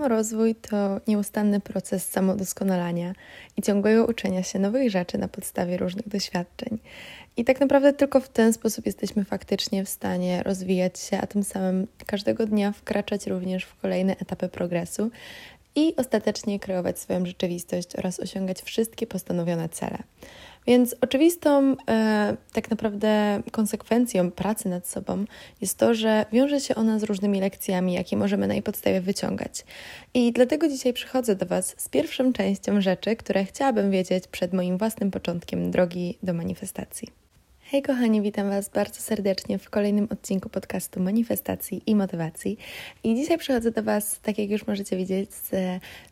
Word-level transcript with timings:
Samorozwój 0.00 0.54
to 0.54 1.00
nieustanny 1.08 1.60
proces 1.60 2.08
samodoskonalania 2.08 3.12
i 3.56 3.62
ciągłego 3.62 4.06
uczenia 4.06 4.42
się 4.42 4.58
nowych 4.58 4.90
rzeczy 4.90 5.18
na 5.18 5.28
podstawie 5.28 5.76
różnych 5.76 6.08
doświadczeń. 6.08 6.78
I 7.36 7.44
tak 7.44 7.60
naprawdę 7.60 7.92
tylko 7.92 8.20
w 8.20 8.28
ten 8.28 8.52
sposób 8.52 8.86
jesteśmy 8.86 9.24
faktycznie 9.24 9.84
w 9.84 9.88
stanie 9.88 10.42
rozwijać 10.42 10.98
się, 10.98 11.18
a 11.18 11.26
tym 11.26 11.44
samym 11.44 11.86
każdego 12.06 12.46
dnia 12.46 12.72
wkraczać 12.72 13.26
również 13.26 13.64
w 13.64 13.76
kolejne 13.76 14.16
etapy 14.16 14.48
progresu 14.48 15.10
i 15.76 15.96
ostatecznie 15.96 16.60
kreować 16.60 16.98
swoją 16.98 17.26
rzeczywistość 17.26 17.96
oraz 17.96 18.20
osiągać 18.20 18.62
wszystkie 18.62 19.06
postanowione 19.06 19.68
cele. 19.68 19.98
Więc 20.66 20.96
oczywistą 21.00 21.76
e, 21.88 22.36
tak 22.52 22.70
naprawdę 22.70 23.42
konsekwencją 23.50 24.30
pracy 24.30 24.68
nad 24.68 24.88
sobą 24.88 25.24
jest 25.60 25.78
to, 25.78 25.94
że 25.94 26.26
wiąże 26.32 26.60
się 26.60 26.74
ona 26.74 26.98
z 26.98 27.02
różnymi 27.02 27.40
lekcjami, 27.40 27.92
jakie 27.92 28.16
możemy 28.16 28.46
na 28.46 28.54
jej 28.54 28.62
podstawie 28.62 29.00
wyciągać. 29.00 29.64
I 30.14 30.32
dlatego 30.32 30.68
dzisiaj 30.68 30.92
przychodzę 30.92 31.36
do 31.36 31.46
Was 31.46 31.74
z 31.78 31.88
pierwszą 31.88 32.32
częścią 32.32 32.80
rzeczy, 32.80 33.16
które 33.16 33.44
chciałabym 33.44 33.90
wiedzieć 33.90 34.26
przed 34.26 34.52
moim 34.52 34.78
własnym 34.78 35.10
początkiem 35.10 35.70
drogi 35.70 36.18
do 36.22 36.32
manifestacji. 36.32 37.29
Hej 37.70 37.82
kochani, 37.82 38.22
witam 38.22 38.48
Was 38.50 38.68
bardzo 38.68 39.00
serdecznie 39.00 39.58
w 39.58 39.70
kolejnym 39.70 40.08
odcinku 40.12 40.48
podcastu 40.48 41.00
Manifestacji 41.00 41.82
i 41.86 41.96
Motywacji. 41.96 42.58
I 43.04 43.14
dzisiaj 43.14 43.38
przychodzę 43.38 43.70
do 43.70 43.82
Was, 43.82 44.20
tak 44.20 44.38
jak 44.38 44.50
już 44.50 44.66
możecie 44.66 44.96
widzieć, 44.96 45.34
z 45.34 45.50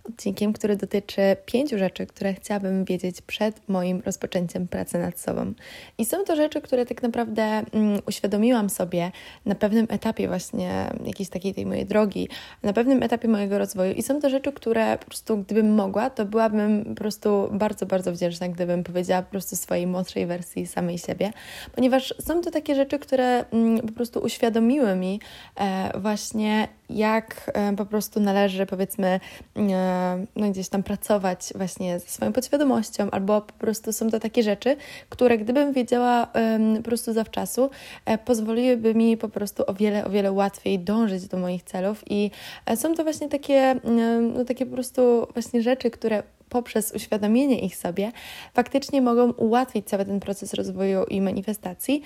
odcinkiem, 0.09 0.53
który 0.53 0.77
dotyczy 0.77 1.21
pięciu 1.47 1.79
rzeczy, 1.79 2.07
które 2.07 2.35
chciałabym 2.35 2.85
wiedzieć 2.85 3.23
przed 3.23 3.69
moim 3.69 4.03
rozpoczęciem 4.07 4.69
pracy 4.69 4.99
nad 4.99 5.21
sobą. 5.21 5.53
I 5.99 6.05
są 6.05 6.25
to 6.25 6.37
rzeczy, 6.37 6.61
które 6.61 6.87
tak 6.87 7.03
naprawdę 7.03 7.43
mm, 7.43 8.01
uświadomiłam 8.09 8.71
sobie 8.71 9.13
na 9.47 9.55
pewnym 9.55 9.87
etapie 9.91 10.29
właśnie 10.29 10.91
jakiejś 11.05 11.29
takiej 11.29 11.55
tej 11.55 11.67
mojej 11.67 11.87
drogi, 11.87 12.29
na 12.63 12.73
pewnym 12.73 13.03
etapie 13.03 13.29
mojego 13.29 13.59
rozwoju. 13.59 13.95
I 13.95 14.03
są 14.03 14.21
to 14.21 14.31
rzeczy, 14.31 14.53
które 14.53 14.99
po 14.99 15.07
prostu 15.07 15.39
gdybym 15.39 15.75
mogła, 15.75 16.11
to 16.11 16.25
byłabym 16.25 16.85
po 16.85 16.95
prostu 16.95 17.49
bardzo, 17.53 17.87
bardzo 17.87 18.13
wdzięczna, 18.13 18.49
gdybym 18.49 18.85
powiedziała 18.85 19.23
po 19.23 19.31
prostu 19.31 19.57
swojej 19.57 19.87
młodszej 19.87 20.27
wersji 20.27 20.67
samej 20.67 20.99
siebie 20.99 21.33
ponieważ 21.75 22.15
są 22.21 22.41
to 22.41 22.51
takie 22.51 22.75
rzeczy, 22.75 22.99
które 22.99 23.45
mm, 23.51 23.81
po 23.81 23.93
prostu 23.93 24.21
uświadomiły 24.21 24.97
mi 24.97 25.21
e, 25.61 26.01
właśnie, 26.01 26.69
jak 26.91 27.51
e, 27.55 27.77
po 27.77 27.87
prostu 27.87 28.21
należy, 28.21 28.67
powiedzmy, 28.67 29.21
e, 29.57 30.27
no 30.37 30.51
gdzieś 30.51 30.69
tam 30.69 30.83
pracować 30.83 31.53
właśnie 31.55 32.01
ze 32.01 32.07
swoją 32.07 32.33
podświadomością, 32.33 33.11
albo 33.11 33.41
po 33.41 33.53
prostu 33.53 33.93
są 33.93 34.11
to 34.11 34.21
takie 34.21 34.43
rzeczy, 34.43 34.77
które 35.09 35.39
gdybym 35.39 35.73
wiedziała 35.73 36.29
po 36.77 36.83
prostu 36.83 37.13
zawczasu, 37.13 37.71
pozwoliłyby 38.25 38.95
mi 38.95 39.17
po 39.17 39.29
prostu 39.29 39.65
o 39.67 39.75
wiele, 39.75 40.05
o 40.05 40.11
wiele 40.11 40.33
łatwiej 40.33 40.79
dążyć 40.79 41.29
do 41.29 41.39
moich 41.39 41.63
celów 41.63 42.05
i 42.07 42.31
są 42.75 42.95
to 42.95 43.03
właśnie 43.03 43.29
takie, 43.29 43.77
no 44.35 44.45
takie 44.45 44.67
po 44.67 44.73
prostu 44.73 45.27
właśnie 45.35 45.63
rzeczy, 45.63 45.91
które 45.91 46.23
poprzez 46.49 46.93
uświadomienie 46.93 47.59
ich 47.61 47.77
sobie 47.77 48.13
faktycznie 48.55 49.03
mogą 49.03 49.33
ułatwić 49.33 49.89
cały 49.89 50.05
ten 50.05 50.21
proces 50.21 50.55
rozwoju 50.55 51.05
i 51.05 51.21
manifestacji, 51.21 52.03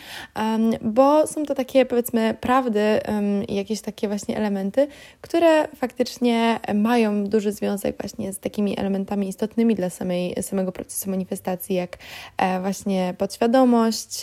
bo 0.81 1.27
są 1.27 1.45
to 1.45 1.55
takie 1.55 1.87
powiedzmy 1.87 2.37
prawdy 2.41 3.01
jakieś 3.49 3.81
takie 3.81 4.09
właśnie 4.09 4.37
elementy, 4.37 4.89
które 5.21 5.69
faktycznie 5.69 6.61
mają 6.75 7.25
duży 7.25 7.53
związek 7.53 7.97
właśnie 8.01 8.33
z 8.33 8.39
takimi 8.39 8.79
elementami 8.81 9.29
istotnymi 9.29 9.75
dla 9.75 9.91
samej, 9.91 10.34
samego 10.43 10.73
procesu 10.73 11.11
manifestacji, 11.11 11.77
jak 11.77 11.99
e, 12.37 12.61
właśnie 12.61 13.15
podświadomość, 13.19 14.23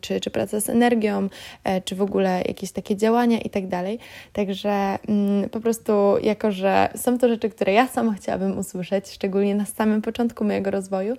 czy, 0.00 0.20
czy 0.20 0.30
praca 0.30 0.60
z 0.60 0.70
energią, 0.70 1.28
e, 1.64 1.80
czy 1.80 1.96
w 1.96 2.02
ogóle 2.02 2.42
jakieś 2.48 2.72
takie 2.72 2.96
działania 2.96 3.40
i 3.40 3.50
tak 3.50 3.68
dalej. 3.68 3.98
Także 4.32 4.98
mm, 5.08 5.50
po 5.50 5.60
prostu, 5.60 5.92
jako 6.22 6.52
że 6.52 6.88
są 6.96 7.18
to 7.18 7.28
rzeczy, 7.28 7.50
które 7.50 7.72
ja 7.72 7.86
sama 7.86 8.12
chciałabym 8.12 8.58
usłyszeć, 8.58 9.10
szczególnie 9.10 9.55
na 9.56 9.64
samym 9.64 10.02
początku 10.02 10.44
mojego 10.44 10.70
rozwoju, 10.70 11.16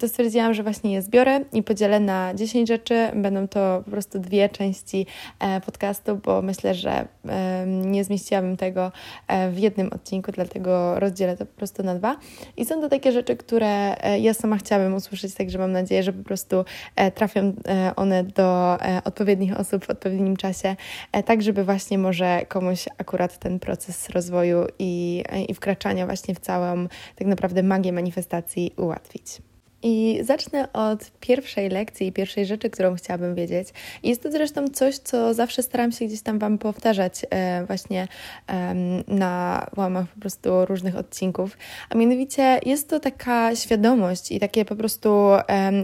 to 0.00 0.08
stwierdziłam, 0.08 0.54
że 0.54 0.62
właśnie 0.62 0.92
je 0.92 1.02
zbiorę 1.02 1.40
i 1.52 1.62
podzielę 1.62 2.00
na 2.00 2.34
10 2.34 2.68
rzeczy. 2.68 3.08
Będą 3.14 3.48
to 3.48 3.82
po 3.84 3.90
prostu 3.90 4.18
dwie 4.18 4.48
części 4.48 5.06
e, 5.40 5.60
podcastu, 5.60 6.16
bo 6.16 6.42
myślę, 6.42 6.74
że 6.74 7.08
nie 7.66 8.04
zmieściłabym 8.04 8.56
tego 8.56 8.92
e, 9.28 9.50
w 9.50 9.58
jednym 9.58 9.92
odcinku, 9.92 10.32
dlatego 10.32 11.00
rozdzielę 11.00 11.36
to 11.36 11.46
po 11.46 11.56
prostu 11.56 11.82
na 11.82 11.94
dwa. 11.94 12.16
I 12.56 12.64
są 12.64 12.80
to 12.80 12.88
takie 12.88 13.12
rzeczy, 13.12 13.36
które 13.36 13.96
e, 13.96 14.18
ja 14.18 14.34
sama 14.34 14.56
chciałabym 14.56 14.94
usłyszeć, 14.94 15.34
także 15.34 15.58
mam 15.58 15.72
nadzieję, 15.72 16.02
że 16.02 16.12
po 16.12 16.24
prostu 16.24 16.64
trafią 17.14 17.52
one 17.96 18.24
do 18.24 18.78
odpowiednich 19.04 19.60
osób 19.60 19.84
w 19.84 19.90
odpowiednim 19.90 20.36
czasie, 20.36 20.76
tak 21.24 21.42
żeby 21.42 21.64
właśnie 21.64 21.98
może 21.98 22.40
komuś 22.48 22.84
akurat 22.98 23.38
ten 23.38 23.58
proces 23.58 24.10
rozwoju 24.10 24.66
i, 24.78 25.24
i 25.48 25.54
wkraczania 25.54 26.06
właśnie 26.06 26.34
w 26.34 26.40
całą 26.40 26.86
tak 27.16 27.28
naprawdę 27.28 27.53
naprawdę 27.54 27.68
magię 27.68 27.92
manifestacji 27.92 28.74
ułatwić. 28.76 29.42
I 29.86 30.18
zacznę 30.22 30.72
od 30.72 31.10
pierwszej 31.20 31.68
lekcji 31.68 32.06
i 32.06 32.12
pierwszej 32.12 32.46
rzeczy, 32.46 32.70
którą 32.70 32.94
chciałabym 32.94 33.34
wiedzieć. 33.34 33.68
Jest 34.02 34.22
to 34.22 34.30
zresztą 34.30 34.68
coś, 34.68 34.98
co 34.98 35.34
zawsze 35.34 35.62
staram 35.62 35.92
się 35.92 36.04
gdzieś 36.04 36.22
tam 36.22 36.38
Wam 36.38 36.58
powtarzać 36.58 37.26
e, 37.30 37.64
właśnie 37.66 38.08
na 39.08 39.66
łamach 39.76 40.06
po 40.14 40.20
prostu 40.20 40.64
różnych 40.64 40.96
odcinków. 40.96 41.58
A 41.90 41.94
mianowicie 41.94 42.60
jest 42.66 42.90
to 42.90 43.00
taka 43.00 43.56
świadomość 43.56 44.32
i 44.32 44.40
takie 44.40 44.64
po 44.64 44.76
prostu 44.76 45.30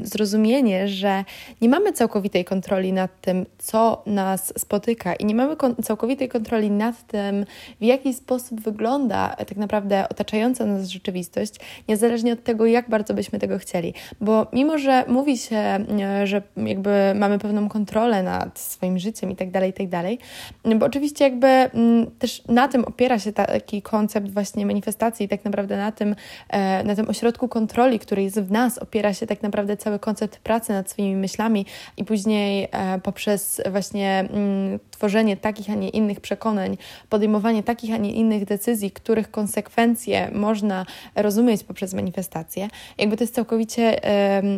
zrozumienie, 0.02 0.88
że 0.88 1.24
nie 1.60 1.68
mamy 1.68 1.92
całkowitej 1.92 2.44
kontroli 2.44 2.92
nad 2.92 3.20
tym, 3.20 3.46
co 3.58 4.02
nas 4.06 4.52
spotyka 4.58 5.14
i 5.14 5.24
nie 5.24 5.34
mamy 5.34 5.56
całkowitej 5.82 6.28
kontroli 6.28 6.70
nad 6.70 7.06
tym, 7.06 7.46
w 7.80 7.84
jaki 7.84 8.14
sposób 8.14 8.60
wygląda 8.60 9.36
tak 9.36 9.56
naprawdę 9.56 10.08
otaczająca 10.08 10.66
nas 10.66 10.88
rzeczywistość, 10.88 11.54
niezależnie 11.88 12.32
od 12.32 12.44
tego, 12.44 12.66
jak 12.66 12.90
bardzo 12.90 13.14
byśmy 13.14 13.38
tego 13.38 13.58
chcieli. 13.58 13.89
Bo 14.20 14.46
mimo, 14.52 14.78
że 14.78 15.04
mówi 15.08 15.38
się, 15.38 15.56
e, 15.56 16.26
że 16.26 16.42
jakby 16.56 16.90
mamy 17.14 17.38
pewną 17.38 17.68
kontrolę 17.68 18.22
nad 18.22 18.58
swoim 18.58 18.98
życiem 18.98 19.30
i 19.30 19.36
tak 19.36 19.50
dalej, 19.50 19.70
i 19.70 19.72
tak 19.72 19.88
dalej, 19.88 20.18
bo 20.76 20.86
oczywiście 20.86 21.24
jakby 21.24 21.70
też 22.18 22.42
na 22.48 22.68
tym 22.68 22.84
opiera 22.84 23.18
się 23.18 23.32
taki 23.32 23.82
koncept 23.82 24.30
właśnie 24.30 24.66
manifestacji 24.66 25.26
i 25.26 25.28
tak 25.28 25.44
naprawdę 25.44 25.76
na 25.76 25.92
tym, 25.92 26.14
e, 26.48 26.84
na 26.84 26.94
tym 26.94 27.08
ośrodku 27.08 27.48
kontroli, 27.48 27.98
który 27.98 28.22
jest 28.22 28.40
w 28.40 28.50
nas, 28.50 28.78
opiera 28.78 29.14
się 29.14 29.26
tak 29.26 29.42
naprawdę 29.42 29.76
cały 29.76 29.98
koncept 29.98 30.38
pracy 30.38 30.72
nad 30.72 30.90
swoimi 30.90 31.16
myślami 31.16 31.66
i 31.96 32.04
później 32.04 32.68
e, 32.72 33.00
poprzez 33.02 33.60
właśnie 33.70 34.28
tworzenie 34.90 35.36
takich, 35.36 35.70
a 35.70 35.74
nie 35.74 35.88
innych 35.88 36.20
przekonań, 36.20 36.76
podejmowanie 37.08 37.62
takich, 37.62 37.94
a 37.94 37.96
nie 37.96 38.12
innych 38.12 38.44
decyzji, 38.44 38.90
których 38.90 39.30
konsekwencje 39.30 40.30
można 40.32 40.86
rozumieć 41.14 41.64
poprzez 41.64 41.94
manifestację. 41.94 42.68
Jakby 42.98 43.16
to 43.16 43.24
jest 43.24 43.34
całkowicie 43.34 43.79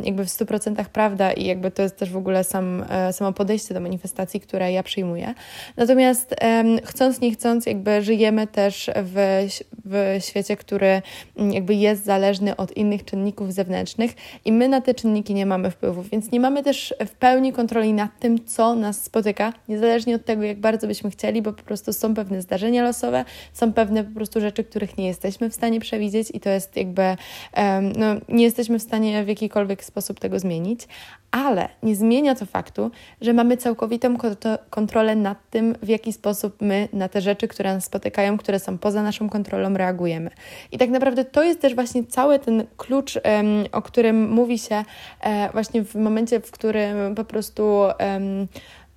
jakby 0.04 0.24
w 0.24 0.28
100% 0.28 0.84
prawda 0.84 1.32
i 1.32 1.44
jakby 1.44 1.70
to 1.70 1.82
jest 1.82 1.96
też 1.96 2.10
w 2.10 2.16
ogóle 2.16 2.44
sam, 2.44 2.84
e, 2.90 3.12
samo 3.12 3.32
podejście 3.32 3.74
do 3.74 3.80
manifestacji, 3.80 4.40
które 4.40 4.72
ja 4.72 4.82
przyjmuję. 4.82 5.34
Natomiast 5.76 6.34
chcąc, 6.84 7.20
nie 7.20 7.32
chcąc, 7.32 7.66
jakby 7.66 8.02
żyjemy 8.02 8.46
też 8.46 8.90
w, 8.96 9.46
w 9.84 10.16
świecie, 10.24 10.56
który 10.56 11.02
jakby 11.50 11.74
jest 11.74 12.04
zależny 12.04 12.56
od 12.56 12.76
innych 12.76 13.04
czynników 13.04 13.52
zewnętrznych 13.52 14.10
i 14.44 14.52
my 14.52 14.68
na 14.68 14.80
te 14.80 14.94
czynniki 14.94 15.34
nie 15.34 15.46
mamy 15.46 15.70
wpływu, 15.70 16.02
więc 16.02 16.32
nie 16.32 16.40
mamy 16.40 16.62
też 16.62 16.94
w 17.06 17.10
pełni 17.10 17.52
kontroli 17.52 17.92
nad 17.92 18.10
tym, 18.20 18.44
co 18.44 18.74
nas 18.74 19.04
spotyka, 19.04 19.52
niezależnie 19.68 20.14
od 20.14 20.24
tego, 20.24 20.42
jak 20.42 20.60
bardzo 20.60 20.86
byśmy 20.86 21.10
chcieli, 21.10 21.42
bo 21.42 21.52
po 21.52 21.62
prostu 21.62 21.92
są 21.92 22.14
pewne 22.14 22.42
zdarzenia 22.42 22.82
losowe, 22.82 23.24
są 23.52 23.72
pewne 23.72 24.04
po 24.04 24.14
prostu 24.14 24.40
rzeczy, 24.40 24.64
których 24.64 24.98
nie 24.98 25.06
jesteśmy 25.06 25.50
w 25.50 25.54
stanie 25.54 25.80
przewidzieć 25.80 26.28
i 26.34 26.40
to 26.40 26.50
jest 26.50 26.76
jakby, 26.76 27.02
no, 27.98 28.06
nie 28.28 28.44
jesteśmy 28.44 28.78
w 28.78 28.82
stanie 28.82 29.11
w 29.24 29.28
jakikolwiek 29.28 29.84
sposób 29.84 30.20
tego 30.20 30.38
zmienić, 30.38 30.88
ale 31.30 31.68
nie 31.82 31.96
zmienia 31.96 32.34
to 32.34 32.46
faktu, 32.46 32.90
że 33.20 33.32
mamy 33.32 33.56
całkowitą 33.56 34.16
kontrolę 34.70 35.16
nad 35.16 35.50
tym, 35.50 35.74
w 35.82 35.88
jaki 35.88 36.12
sposób 36.12 36.56
my 36.60 36.88
na 36.92 37.08
te 37.08 37.20
rzeczy, 37.20 37.48
które 37.48 37.74
nas 37.74 37.84
spotykają, 37.84 38.38
które 38.38 38.58
są 38.58 38.78
poza 38.78 39.02
naszą 39.02 39.28
kontrolą, 39.28 39.74
reagujemy. 39.74 40.30
I 40.72 40.78
tak 40.78 40.90
naprawdę 40.90 41.24
to 41.24 41.42
jest 41.42 41.60
też 41.60 41.74
właśnie 41.74 42.04
cały 42.04 42.38
ten 42.38 42.66
klucz, 42.76 43.18
o 43.72 43.82
którym 43.82 44.30
mówi 44.30 44.58
się 44.58 44.84
e, 45.20 45.52
właśnie 45.52 45.84
w 45.84 45.94
momencie, 45.94 46.40
w 46.40 46.50
którym 46.50 47.14
po 47.14 47.24
prostu 47.24 47.82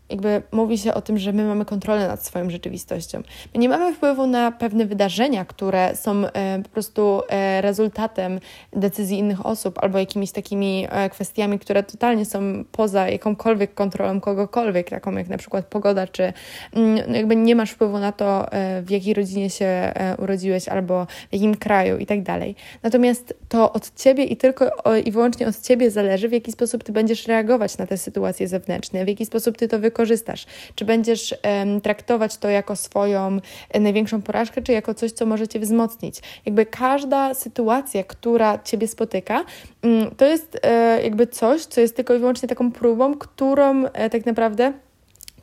jakby 0.09 0.41
mówi 0.51 0.77
się 0.77 0.93
o 0.93 1.01
tym, 1.01 1.17
że 1.17 1.33
my 1.33 1.45
mamy 1.45 1.65
kontrolę 1.65 2.07
nad 2.07 2.25
swoją 2.25 2.49
rzeczywistością. 2.49 3.21
My 3.53 3.59
nie 3.59 3.69
mamy 3.69 3.93
wpływu 3.93 4.27
na 4.27 4.51
pewne 4.51 4.85
wydarzenia, 4.85 5.45
które 5.45 5.95
są 5.95 6.25
e, 6.25 6.61
po 6.63 6.69
prostu 6.69 7.21
e, 7.29 7.61
rezultatem 7.61 8.39
decyzji 8.73 9.19
innych 9.19 9.45
osób 9.45 9.79
albo 9.83 9.99
jakimiś 9.99 10.31
takimi 10.31 10.87
e, 10.89 11.09
kwestiami, 11.09 11.59
które 11.59 11.83
totalnie 11.83 12.25
są 12.25 12.63
poza 12.71 13.09
jakąkolwiek 13.09 13.73
kontrolą 13.73 14.21
kogokolwiek, 14.21 14.89
taką 14.89 15.11
jak 15.11 15.27
na 15.27 15.37
przykład 15.37 15.65
pogoda, 15.65 16.07
czy 16.07 16.33
mm, 16.73 16.99
no 17.07 17.15
jakby 17.15 17.35
nie 17.35 17.55
masz 17.55 17.71
wpływu 17.71 17.99
na 17.99 18.11
to, 18.11 18.47
w 18.81 18.89
jakiej 18.89 19.13
rodzinie 19.13 19.49
się 19.49 19.93
urodziłeś 20.17 20.67
albo 20.67 21.05
w 21.05 21.33
jakim 21.33 21.55
kraju 21.55 21.97
i 21.97 22.05
tak 22.05 22.23
dalej. 22.23 22.55
Natomiast 22.83 23.33
to 23.49 23.73
od 23.73 23.95
ciebie 23.95 24.23
i 24.23 24.37
tylko 24.37 24.71
i 25.05 25.11
wyłącznie 25.11 25.47
od 25.47 25.61
ciebie 25.61 25.91
zależy, 25.91 26.29
w 26.29 26.31
jaki 26.31 26.51
sposób 26.51 26.83
ty 26.83 26.91
będziesz 26.91 27.27
reagować 27.27 27.77
na 27.77 27.87
te 27.87 27.97
sytuacje 27.97 28.47
zewnętrzne, 28.47 29.05
w 29.05 29.07
jaki 29.07 29.25
sposób 29.25 29.57
ty 29.57 29.67
to 29.67 29.79
wykorzystujesz 29.79 29.94
wykorzystasz. 29.95 30.45
Czy 30.75 30.85
będziesz 30.85 31.35
um, 31.43 31.81
traktować 31.81 32.37
to 32.37 32.49
jako 32.49 32.75
swoją 32.75 33.39
e, 33.69 33.79
największą 33.79 34.21
porażkę, 34.21 34.61
czy 34.61 34.71
jako 34.71 34.93
coś, 34.93 35.11
co 35.11 35.25
może 35.25 35.47
Cię 35.47 35.59
wzmocnić. 35.59 36.21
Jakby 36.45 36.65
każda 36.65 37.33
sytuacja, 37.33 38.03
która 38.03 38.59
Ciebie 38.63 38.87
spotyka, 38.87 39.45
um, 39.83 40.15
to 40.17 40.25
jest 40.25 40.57
e, 40.63 41.03
jakby 41.03 41.27
coś, 41.27 41.65
co 41.65 41.81
jest 41.81 41.95
tylko 41.95 42.13
i 42.13 42.19
wyłącznie 42.19 42.49
taką 42.49 42.71
próbą, 42.71 43.15
którą 43.17 43.85
e, 43.85 44.09
tak 44.09 44.25
naprawdę 44.25 44.73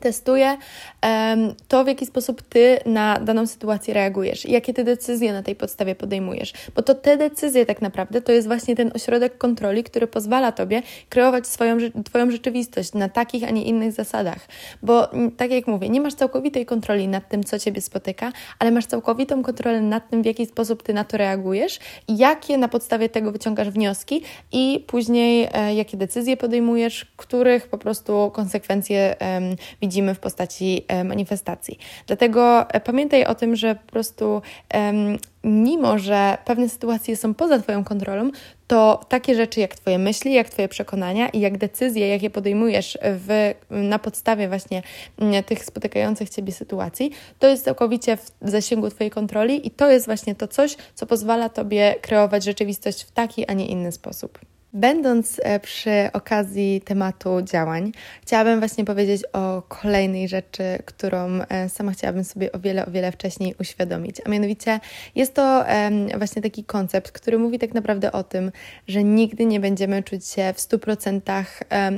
testuje 0.03 0.57
to, 1.67 1.83
w 1.83 1.87
jaki 1.87 2.05
sposób 2.05 2.41
ty 2.41 2.79
na 2.85 3.19
daną 3.19 3.47
sytuację 3.47 3.93
reagujesz 3.93 4.45
i 4.45 4.51
jakie 4.51 4.73
ty 4.73 4.83
decyzje 4.83 5.33
na 5.33 5.43
tej 5.43 5.55
podstawie 5.55 5.95
podejmujesz. 5.95 6.53
Bo 6.75 6.81
to 6.81 6.95
te 6.95 7.17
decyzje 7.17 7.65
tak 7.65 7.81
naprawdę 7.81 8.21
to 8.21 8.31
jest 8.31 8.47
właśnie 8.47 8.75
ten 8.75 8.91
ośrodek 8.95 9.37
kontroli, 9.37 9.83
który 9.83 10.07
pozwala 10.07 10.51
tobie 10.51 10.81
kreować 11.09 11.47
swoją, 11.47 11.77
twoją 12.05 12.31
rzeczywistość 12.31 12.93
na 12.93 13.09
takich, 13.09 13.43
a 13.43 13.49
nie 13.49 13.63
innych 13.63 13.91
zasadach. 13.91 14.47
Bo 14.81 15.09
tak 15.37 15.51
jak 15.51 15.67
mówię, 15.67 15.89
nie 15.89 16.01
masz 16.01 16.13
całkowitej 16.13 16.65
kontroli 16.65 17.07
nad 17.07 17.29
tym, 17.29 17.43
co 17.43 17.59
ciebie 17.59 17.81
spotyka, 17.81 18.31
ale 18.59 18.71
masz 18.71 18.85
całkowitą 18.85 19.43
kontrolę 19.43 19.81
nad 19.81 20.09
tym, 20.09 20.23
w 20.23 20.25
jaki 20.25 20.45
sposób 20.45 20.83
ty 20.83 20.93
na 20.93 21.03
to 21.03 21.17
reagujesz 21.17 21.79
jakie 22.07 22.57
na 22.57 22.67
podstawie 22.67 23.09
tego 23.09 23.31
wyciągasz 23.31 23.69
wnioski 23.69 24.21
i 24.51 24.83
później 24.87 25.49
e, 25.53 25.75
jakie 25.75 25.97
decyzje 25.97 26.37
podejmujesz, 26.37 27.05
których 27.17 27.67
po 27.67 27.77
prostu 27.77 28.31
konsekwencje 28.33 29.15
widzisz 29.81 29.92
widzimy 29.93 30.15
w 30.15 30.19
postaci 30.19 30.85
e, 30.87 31.03
manifestacji. 31.03 31.79
Dlatego 32.07 32.69
e, 32.69 32.79
pamiętaj 32.79 33.25
o 33.25 33.35
tym, 33.35 33.55
że 33.55 33.75
po 33.75 33.91
prostu 33.91 34.41
mimo, 35.43 35.99
że 35.99 36.37
pewne 36.45 36.69
sytuacje 36.69 37.17
są 37.17 37.33
poza 37.33 37.59
Twoją 37.59 37.83
kontrolą, 37.83 38.31
to 38.67 39.05
takie 39.09 39.35
rzeczy 39.35 39.59
jak 39.59 39.75
Twoje 39.75 39.99
myśli, 39.99 40.33
jak 40.33 40.49
Twoje 40.49 40.67
przekonania 40.67 41.29
i 41.29 41.39
jak 41.39 41.57
decyzje, 41.57 42.07
jakie 42.07 42.29
podejmujesz 42.29 42.97
w, 43.01 43.53
na 43.69 43.99
podstawie 43.99 44.47
właśnie 44.47 44.83
tych 45.45 45.65
spotykających 45.65 46.29
Ciebie 46.29 46.53
sytuacji, 46.53 47.11
to 47.39 47.47
jest 47.47 47.65
całkowicie 47.65 48.17
w 48.17 48.31
zasięgu 48.41 48.89
Twojej 48.89 49.11
kontroli 49.11 49.67
i 49.67 49.71
to 49.71 49.91
jest 49.91 50.05
właśnie 50.05 50.35
to 50.35 50.47
coś, 50.47 50.75
co 50.95 51.05
pozwala 51.05 51.49
Tobie 51.49 51.95
kreować 52.01 52.43
rzeczywistość 52.43 53.03
w 53.03 53.11
taki, 53.11 53.45
a 53.47 53.53
nie 53.53 53.65
inny 53.67 53.91
sposób. 53.91 54.39
Będąc 54.75 55.41
e, 55.43 55.59
przy 55.59 56.09
okazji 56.13 56.81
tematu 56.85 57.41
działań, 57.41 57.91
chciałabym 58.21 58.59
właśnie 58.59 58.85
powiedzieć 58.85 59.23
o 59.33 59.61
kolejnej 59.61 60.27
rzeczy, 60.27 60.63
którą 60.85 61.39
e, 61.49 61.69
sama 61.69 61.91
chciałabym 61.91 62.23
sobie 62.23 62.51
o 62.51 62.59
wiele, 62.59 62.85
o 62.85 62.91
wiele 62.91 63.11
wcześniej 63.11 63.55
uświadomić. 63.59 64.15
A 64.25 64.29
mianowicie 64.29 64.79
jest 65.15 65.33
to 65.33 65.65
właśnie 66.17 66.41
taki 66.41 66.63
koncept, 66.63 67.11
który 67.11 67.39
mówi 67.39 67.59
tak 67.59 67.73
naprawdę 67.73 68.11
o 68.11 68.23
tym, 68.23 68.51
że 68.87 69.03
nigdy 69.03 69.45
nie 69.45 69.59
będziemy 69.59 70.03
czuć 70.03 70.27
się 70.27 70.53
w 70.53 70.57
100% 70.57 71.21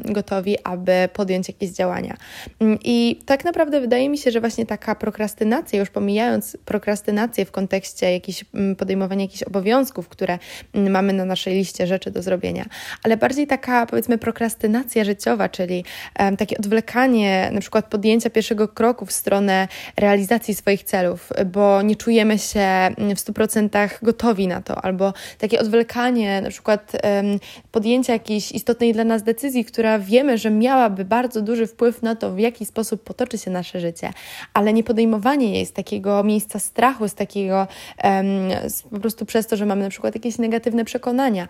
gotowi, 0.05 0.57
aby 0.63 1.09
podjąć 1.13 1.47
jakieś 1.47 1.69
działania. 1.69 2.17
Mm, 2.59 2.79
I 2.83 3.19
tak 3.25 3.45
naprawdę 3.45 3.81
wydaje 3.81 4.09
mi 4.09 4.17
się, 4.17 4.31
że 4.31 4.39
właśnie 4.39 4.65
taka 4.65 4.95
prokrastynacja, 4.95 5.79
już 5.79 5.89
pomijając 5.89 6.57
prokrastynację 6.65 7.45
w 7.45 7.51
kontekście 7.51 8.11
jakichś 8.11 8.45
mm, 8.53 8.75
podejmowania 8.75 9.21
jakichś 9.21 9.43
obowiązków, 9.43 10.09
które 10.09 10.39
mm, 10.73 10.91
mamy 10.91 11.13
na 11.13 11.25
naszej 11.25 11.53
liście 11.53 11.87
rzeczy 11.87 12.11
do 12.11 12.21
zrobienia, 12.21 12.64
ale 13.03 13.17
bardziej 13.17 13.47
taka 13.47 13.85
powiedzmy 13.85 14.17
prokrastynacja 14.17 15.03
życiowa, 15.03 15.49
czyli 15.49 15.85
um, 16.19 16.37
takie 16.37 16.57
odwlekanie 16.57 17.49
na 17.53 17.61
przykład 17.61 17.85
podjęcia 17.85 18.29
pierwszego 18.29 18.67
kroku 18.67 19.05
w 19.05 19.11
stronę 19.11 19.67
realizacji 19.97 20.55
swoich 20.55 20.83
celów, 20.83 21.29
bo 21.45 21.81
nie 21.81 21.95
czujemy 21.95 22.39
się 22.39 22.67
w 22.97 23.19
100% 23.19 23.89
gotowi 24.01 24.47
na 24.47 24.61
to, 24.61 24.85
albo 24.85 25.13
takie 25.37 25.59
odwlekanie 25.59 26.41
na 26.41 26.49
przykład 26.49 26.91
um, 26.93 27.39
podjęcia 27.71 28.13
jakiejś 28.13 28.51
istotnej 28.51 28.93
dla 28.93 29.03
nas 29.03 29.23
decyzji, 29.23 29.65
która 29.65 29.99
wiemy, 29.99 30.37
że 30.37 30.51
miałaby 30.51 31.05
bardzo 31.05 31.41
duży 31.41 31.67
wpływ 31.67 32.01
na 32.01 32.15
to, 32.15 32.31
w 32.31 32.39
jaki 32.39 32.65
sposób 32.65 33.03
potoczy 33.03 33.37
się 33.37 33.51
nasze 33.51 33.79
życie, 33.79 34.13
ale 34.53 34.73
nie 34.73 34.83
podejmowanie 34.83 35.53
jej 35.53 35.65
z 35.65 35.73
takiego 35.73 36.23
miejsca 36.23 36.59
strachu, 36.59 37.07
z 37.07 37.13
takiego 37.13 37.67
um, 38.03 38.25
z, 38.69 38.83
po 38.83 38.99
prostu 38.99 39.25
przez 39.25 39.47
to, 39.47 39.57
że 39.57 39.65
mamy 39.65 39.81
na 39.83 39.89
przykład 39.89 40.15
jakieś 40.15 40.37
negatywne 40.37 40.85
przekonania, 40.85 41.47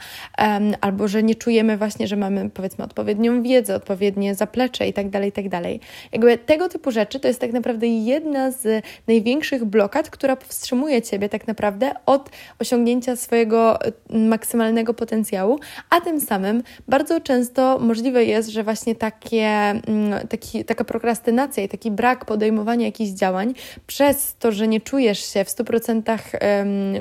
albo 0.81 1.04
albo 1.05 1.11
że 1.11 1.23
nie 1.23 1.35
czujemy 1.35 1.77
właśnie, 1.77 2.07
że 2.07 2.15
mamy 2.15 2.49
powiedzmy 2.49 2.83
odpowiednią 2.83 3.43
wiedzę, 3.43 3.75
odpowiednie 3.75 4.35
zaplecze 4.35 4.87
i 4.87 4.93
tak 4.93 5.09
dalej, 5.09 5.29
i 5.29 5.31
tak. 5.31 5.45
Jakby 6.11 6.37
tego 6.37 6.69
typu 6.69 6.91
rzeczy 6.91 7.19
to 7.19 7.27
jest 7.27 7.39
tak 7.39 7.53
naprawdę 7.53 7.87
jedna 7.87 8.51
z 8.51 8.83
największych 9.07 9.65
blokad, 9.65 10.09
która 10.09 10.35
powstrzymuje 10.35 11.01
Ciebie 11.01 11.29
tak 11.29 11.47
naprawdę 11.47 11.91
od 12.05 12.29
osiągnięcia 12.59 13.15
swojego 13.15 13.79
mm, 13.81 14.27
maksymalnego 14.27 14.93
potencjału, 14.93 15.59
a 15.89 16.01
tym 16.01 16.21
samym 16.21 16.63
bardzo 16.87 17.21
często 17.21 17.79
możliwe 17.79 18.25
jest, 18.25 18.49
że 18.49 18.63
właśnie 18.63 18.95
takie, 18.95 19.45
mm, 19.47 20.27
taki, 20.27 20.65
taka 20.65 20.83
prokrastynacja 20.83 21.63
i 21.63 21.69
taki 21.69 21.91
brak 21.91 22.25
podejmowania 22.25 22.85
jakichś 22.85 23.11
działań 23.11 23.53
przez 23.87 24.35
to, 24.39 24.51
że 24.51 24.67
nie 24.67 24.81
czujesz 24.81 25.33
się 25.33 25.43
w 25.43 25.49
100% 25.49 26.21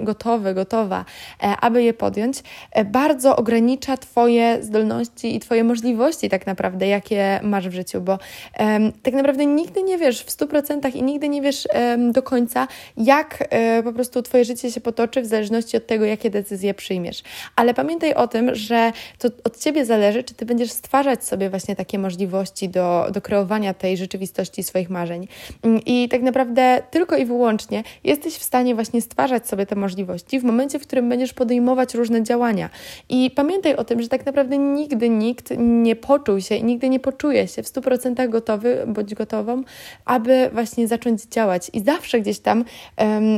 gotowy, 0.00 0.55
gotowa, 0.55 1.05
e, 1.43 1.57
aby 1.61 1.83
je 1.83 1.95
podjąć, 1.95 2.43
e, 2.73 2.85
bardzo 2.85 3.37
ogranicza 3.37 3.94
Twoje 3.96 4.58
zdolności 4.62 5.37
i 5.37 5.41
Twoje 5.41 5.64
możliwości, 5.64 6.29
tak 6.29 6.46
naprawdę, 6.46 6.87
jakie 6.87 7.41
masz 7.43 7.69
w 7.69 7.75
życiu, 7.75 8.00
bo 8.00 8.19
um, 8.58 8.93
tak 9.02 9.14
naprawdę 9.14 9.46
nigdy 9.46 9.82
nie 9.82 9.99
wiesz 9.99 10.23
w 10.23 10.29
100% 10.29 10.96
i 10.96 11.02
nigdy 11.02 11.29
nie 11.29 11.43
wiesz 11.43 11.69
um, 11.75 12.12
do 12.12 12.23
końca, 12.23 12.69
jak 12.96 13.49
um, 13.52 13.85
po 13.85 13.93
prostu 13.93 14.23
Twoje 14.23 14.44
życie 14.44 14.73
się 14.73 14.81
potoczy, 14.81 15.23
w 15.23 15.26
zależności 15.26 15.76
od 15.76 15.87
tego, 15.87 16.05
jakie 16.05 16.31
decyzje 16.31 16.75
przyjmiesz. 16.75 17.23
Ale 17.56 17.75
pamiętaj 17.75 18.14
o 18.14 18.29
tym, 18.29 18.55
że 18.55 18.93
to 19.19 19.29
od 19.44 19.58
Ciebie 19.58 19.85
zależy, 19.85 20.25
czy 20.25 20.35
Ty 20.35 20.47
będziesz 20.47 20.70
stwarzać 20.70 21.25
sobie 21.25 21.50
właśnie 21.50 21.76
takie 21.76 21.99
możliwości 21.99 22.69
do, 22.69 23.06
do 23.12 23.20
kreowania 23.20 23.75
tej 23.75 23.97
rzeczywistości 23.97 24.62
swoich 24.62 24.90
marzeń. 24.90 25.29
Mm, 25.62 25.81
I 25.87 26.08
tak 26.08 26.23
naprawdę 26.23 26.82
tylko 26.90 27.17
i 27.17 27.25
wyłącznie 27.25 27.82
jesteś 28.05 28.35
w 28.35 28.43
stanie 28.43 28.75
właśnie 28.75 29.02
stwarzać 29.02 29.49
sobie 29.49 29.67
te 29.67 29.76
możliwości 29.76 30.40
w 30.40 30.44
momencie, 30.44 30.79
w 30.79 30.82
którym 30.82 31.08
będziesz 31.08 31.32
podejmować 31.32 31.94
różne 31.94 32.23
działania. 32.23 32.70
I 33.08 33.31
pamiętaj 33.31 33.74
o 33.76 33.85
tym, 33.85 34.03
że 34.03 34.09
tak 34.09 34.26
naprawdę 34.26 34.59
nigdy 34.59 35.09
nikt 35.09 35.50
nie 35.59 35.97
poczuł 35.97 36.41
się 36.41 36.55
i 36.55 36.65
nigdy 36.65 36.88
nie 36.88 37.00
poczuje 37.00 37.49
się 37.49 37.62
w 37.62 37.67
100% 37.67 38.29
gotowy 38.29 38.85
bądź 38.87 39.15
gotową, 39.15 39.62
aby 40.05 40.50
właśnie 40.53 40.88
zacząć 40.88 41.23
działać. 41.23 41.71
I 41.73 41.81
zawsze 41.81 42.21
gdzieś 42.21 42.38
tam, 42.38 42.65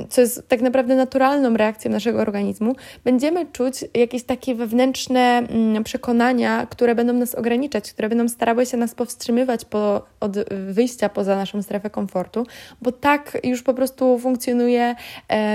co 0.08 0.20
jest 0.20 0.48
tak 0.48 0.60
naprawdę 0.60 0.96
naturalną 0.96 1.56
reakcją 1.56 1.90
naszego 1.90 2.18
organizmu, 2.20 2.74
będziemy 3.04 3.46
czuć 3.46 3.84
jakieś 3.94 4.22
takie 4.24 4.54
wewnętrzne 4.54 5.38
mm, 5.38 5.84
przekonania, 5.84 6.66
które 6.70 6.94
będą 6.94 7.12
nas 7.12 7.34
ograniczać, 7.34 7.92
które 7.92 8.08
będą 8.08 8.28
starały 8.28 8.66
się 8.66 8.76
nas 8.76 8.94
powstrzymywać 8.94 9.64
po, 9.64 10.02
od 10.20 10.36
wyjścia 10.68 11.08
poza 11.08 11.36
naszą 11.36 11.62
strefę 11.62 11.90
komfortu, 11.90 12.46
bo 12.82 12.92
tak 12.92 13.38
już 13.44 13.62
po 13.62 13.74
prostu 13.74 14.18
funkcjonuje 14.18 14.94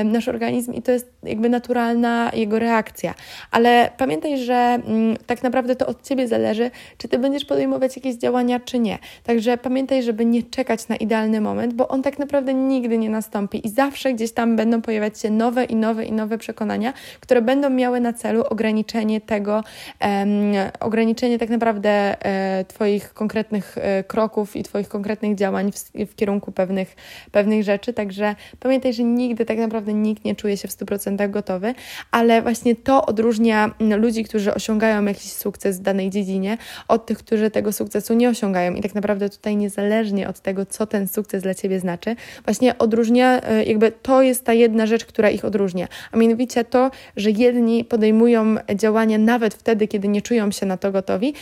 nasz 0.05 0.27
organizm 0.27 0.73
i 0.73 0.81
to 0.81 0.91
jest 0.91 1.11
jakby 1.23 1.49
naturalna 1.49 2.31
jego 2.33 2.59
reakcja. 2.59 3.13
Ale 3.51 3.91
pamiętaj, 3.97 4.37
że 4.37 4.70
Mm, 4.75 5.17
tak 5.25 5.43
naprawdę 5.43 5.75
to 5.75 5.87
od 5.87 6.03
Ciebie 6.03 6.27
zależy, 6.27 6.71
czy 6.97 7.07
Ty 7.07 7.19
będziesz 7.19 7.45
podejmować 7.45 7.95
jakieś 7.95 8.15
działania, 8.15 8.59
czy 8.59 8.79
nie. 8.79 8.99
Także 9.23 9.57
pamiętaj, 9.57 10.03
żeby 10.03 10.25
nie 10.25 10.43
czekać 10.43 10.87
na 10.87 10.95
idealny 10.95 11.41
moment, 11.41 11.73
bo 11.73 11.87
on 11.87 12.01
tak 12.03 12.19
naprawdę 12.19 12.53
nigdy 12.53 12.97
nie 12.97 13.09
nastąpi 13.09 13.67
i 13.67 13.69
zawsze 13.69 14.13
gdzieś 14.13 14.31
tam 14.31 14.55
będą 14.55 14.81
pojawiać 14.81 15.19
się 15.19 15.29
nowe 15.29 15.65
i 15.65 15.75
nowe 15.75 16.05
i 16.05 16.11
nowe 16.11 16.37
przekonania, 16.37 16.93
które 17.19 17.41
będą 17.41 17.69
miały 17.69 17.99
na 17.99 18.13
celu 18.13 18.43
ograniczenie 18.49 19.21
tego, 19.21 19.63
um, 20.01 20.53
ograniczenie 20.79 21.39
tak 21.39 21.49
naprawdę 21.49 21.89
e, 22.25 22.65
Twoich 22.65 23.13
konkretnych 23.13 23.77
e, 23.77 24.03
kroków 24.03 24.55
i 24.55 24.63
Twoich 24.63 24.87
konkretnych 24.87 25.35
działań 25.35 25.71
w, 25.71 26.07
w 26.11 26.15
kierunku 26.15 26.51
pewnych, 26.51 26.95
pewnych 27.31 27.63
rzeczy. 27.63 27.93
Także 27.93 28.35
pamiętaj, 28.59 28.93
że 28.93 29.03
nigdy 29.03 29.45
tak 29.45 29.57
naprawdę 29.57 29.93
nikt 29.93 30.25
nie 30.25 30.35
czuje 30.35 30.57
się 30.57 30.67
w 30.67 30.71
100% 30.71 31.29
gotowy, 31.29 31.73
ale 32.11 32.41
właśnie 32.41 32.75
to 32.75 33.05
odróżnia 33.05 33.71
ludzi, 33.79 34.23
którzy 34.23 34.53
osiągają 34.61 35.05
jakiś 35.05 35.31
sukces 35.31 35.79
w 35.79 35.81
danej 35.81 36.09
dziedzinie, 36.09 36.57
od 36.87 37.05
tych, 37.05 37.17
którzy 37.17 37.51
tego 37.51 37.71
sukcesu 37.71 38.13
nie 38.13 38.29
osiągają. 38.29 38.73
I 38.73 38.81
tak 38.81 38.95
naprawdę 38.95 39.29
tutaj 39.29 39.55
niezależnie 39.55 40.29
od 40.29 40.39
tego, 40.39 40.65
co 40.65 40.85
ten 40.85 41.07
sukces 41.07 41.43
dla 41.43 41.53
Ciebie 41.53 41.79
znaczy, 41.79 42.15
właśnie 42.45 42.77
odróżnia, 42.77 43.41
e, 43.41 43.63
jakby 43.63 43.91
to 43.91 44.21
jest 44.21 44.45
ta 44.45 44.53
jedna 44.53 44.85
rzecz, 44.85 45.05
która 45.05 45.29
ich 45.29 45.45
odróżnia. 45.45 45.87
A 46.11 46.17
mianowicie 46.17 46.65
to, 46.65 46.91
że 47.17 47.31
jedni 47.31 47.85
podejmują 47.85 48.55
działania 48.75 49.17
nawet 49.17 49.53
wtedy, 49.53 49.87
kiedy 49.87 50.07
nie 50.07 50.21
czują 50.21 50.51
się 50.51 50.65
na 50.65 50.77
to 50.77 50.91
gotowi, 50.91 51.33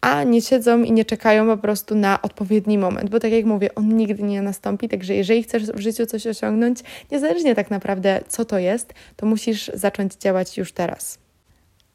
a 0.00 0.24
nie 0.24 0.42
siedzą 0.42 0.82
i 0.82 0.92
nie 0.92 1.04
czekają 1.04 1.46
po 1.46 1.56
prostu 1.56 1.94
na 1.94 2.22
odpowiedni 2.22 2.78
moment, 2.78 3.10
bo 3.10 3.20
tak 3.20 3.32
jak 3.32 3.44
mówię, 3.44 3.74
on 3.74 3.96
nigdy 3.96 4.22
nie 4.22 4.42
nastąpi, 4.42 4.88
także 4.88 5.14
jeżeli 5.14 5.42
chcesz 5.42 5.62
w 5.62 5.80
życiu 5.80 6.06
coś 6.06 6.26
osiągnąć, 6.26 6.78
niezależnie 7.10 7.54
tak 7.54 7.70
naprawdę 7.70 8.20
co 8.28 8.44
to 8.44 8.58
jest, 8.58 8.94
to 9.16 9.26
musisz 9.26 9.70
zacząć 9.74 10.14
działać 10.14 10.58
już 10.58 10.72
teraz. 10.72 11.21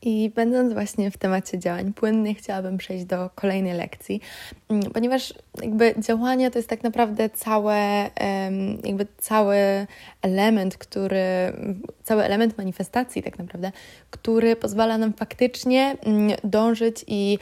I 0.01 0.32
będąc 0.36 0.74
właśnie 0.74 1.12
w 1.12 1.18
temacie 1.18 1.60
działań 1.60 1.94
płynnych, 1.94 2.38
chciałabym 2.38 2.77
przejść 2.77 3.06
do 3.06 3.30
kolejnej 3.36 3.74
lekcji, 3.74 4.22
mm, 4.70 4.92
ponieważ 4.92 5.34
jakby 5.62 5.96
działania 5.98 6.51
to 6.51 6.60
jest 6.60 6.70
tak 6.70 6.84
naprawdę 6.84 7.30
całe, 7.30 8.10
jakby 8.84 9.08
cały 9.18 9.58
element, 10.22 10.77
który, 10.77 11.54
cały 12.04 12.24
element 12.24 12.58
manifestacji 12.58 13.24
tak 13.24 13.39
naprawdę, 13.39 13.72
który 14.10 14.56
pozwala 14.56 14.98
nam 14.98 15.13
faktycznie 15.13 15.98
mm, 16.06 16.38
dążyć 16.44 17.06
i 17.08 17.39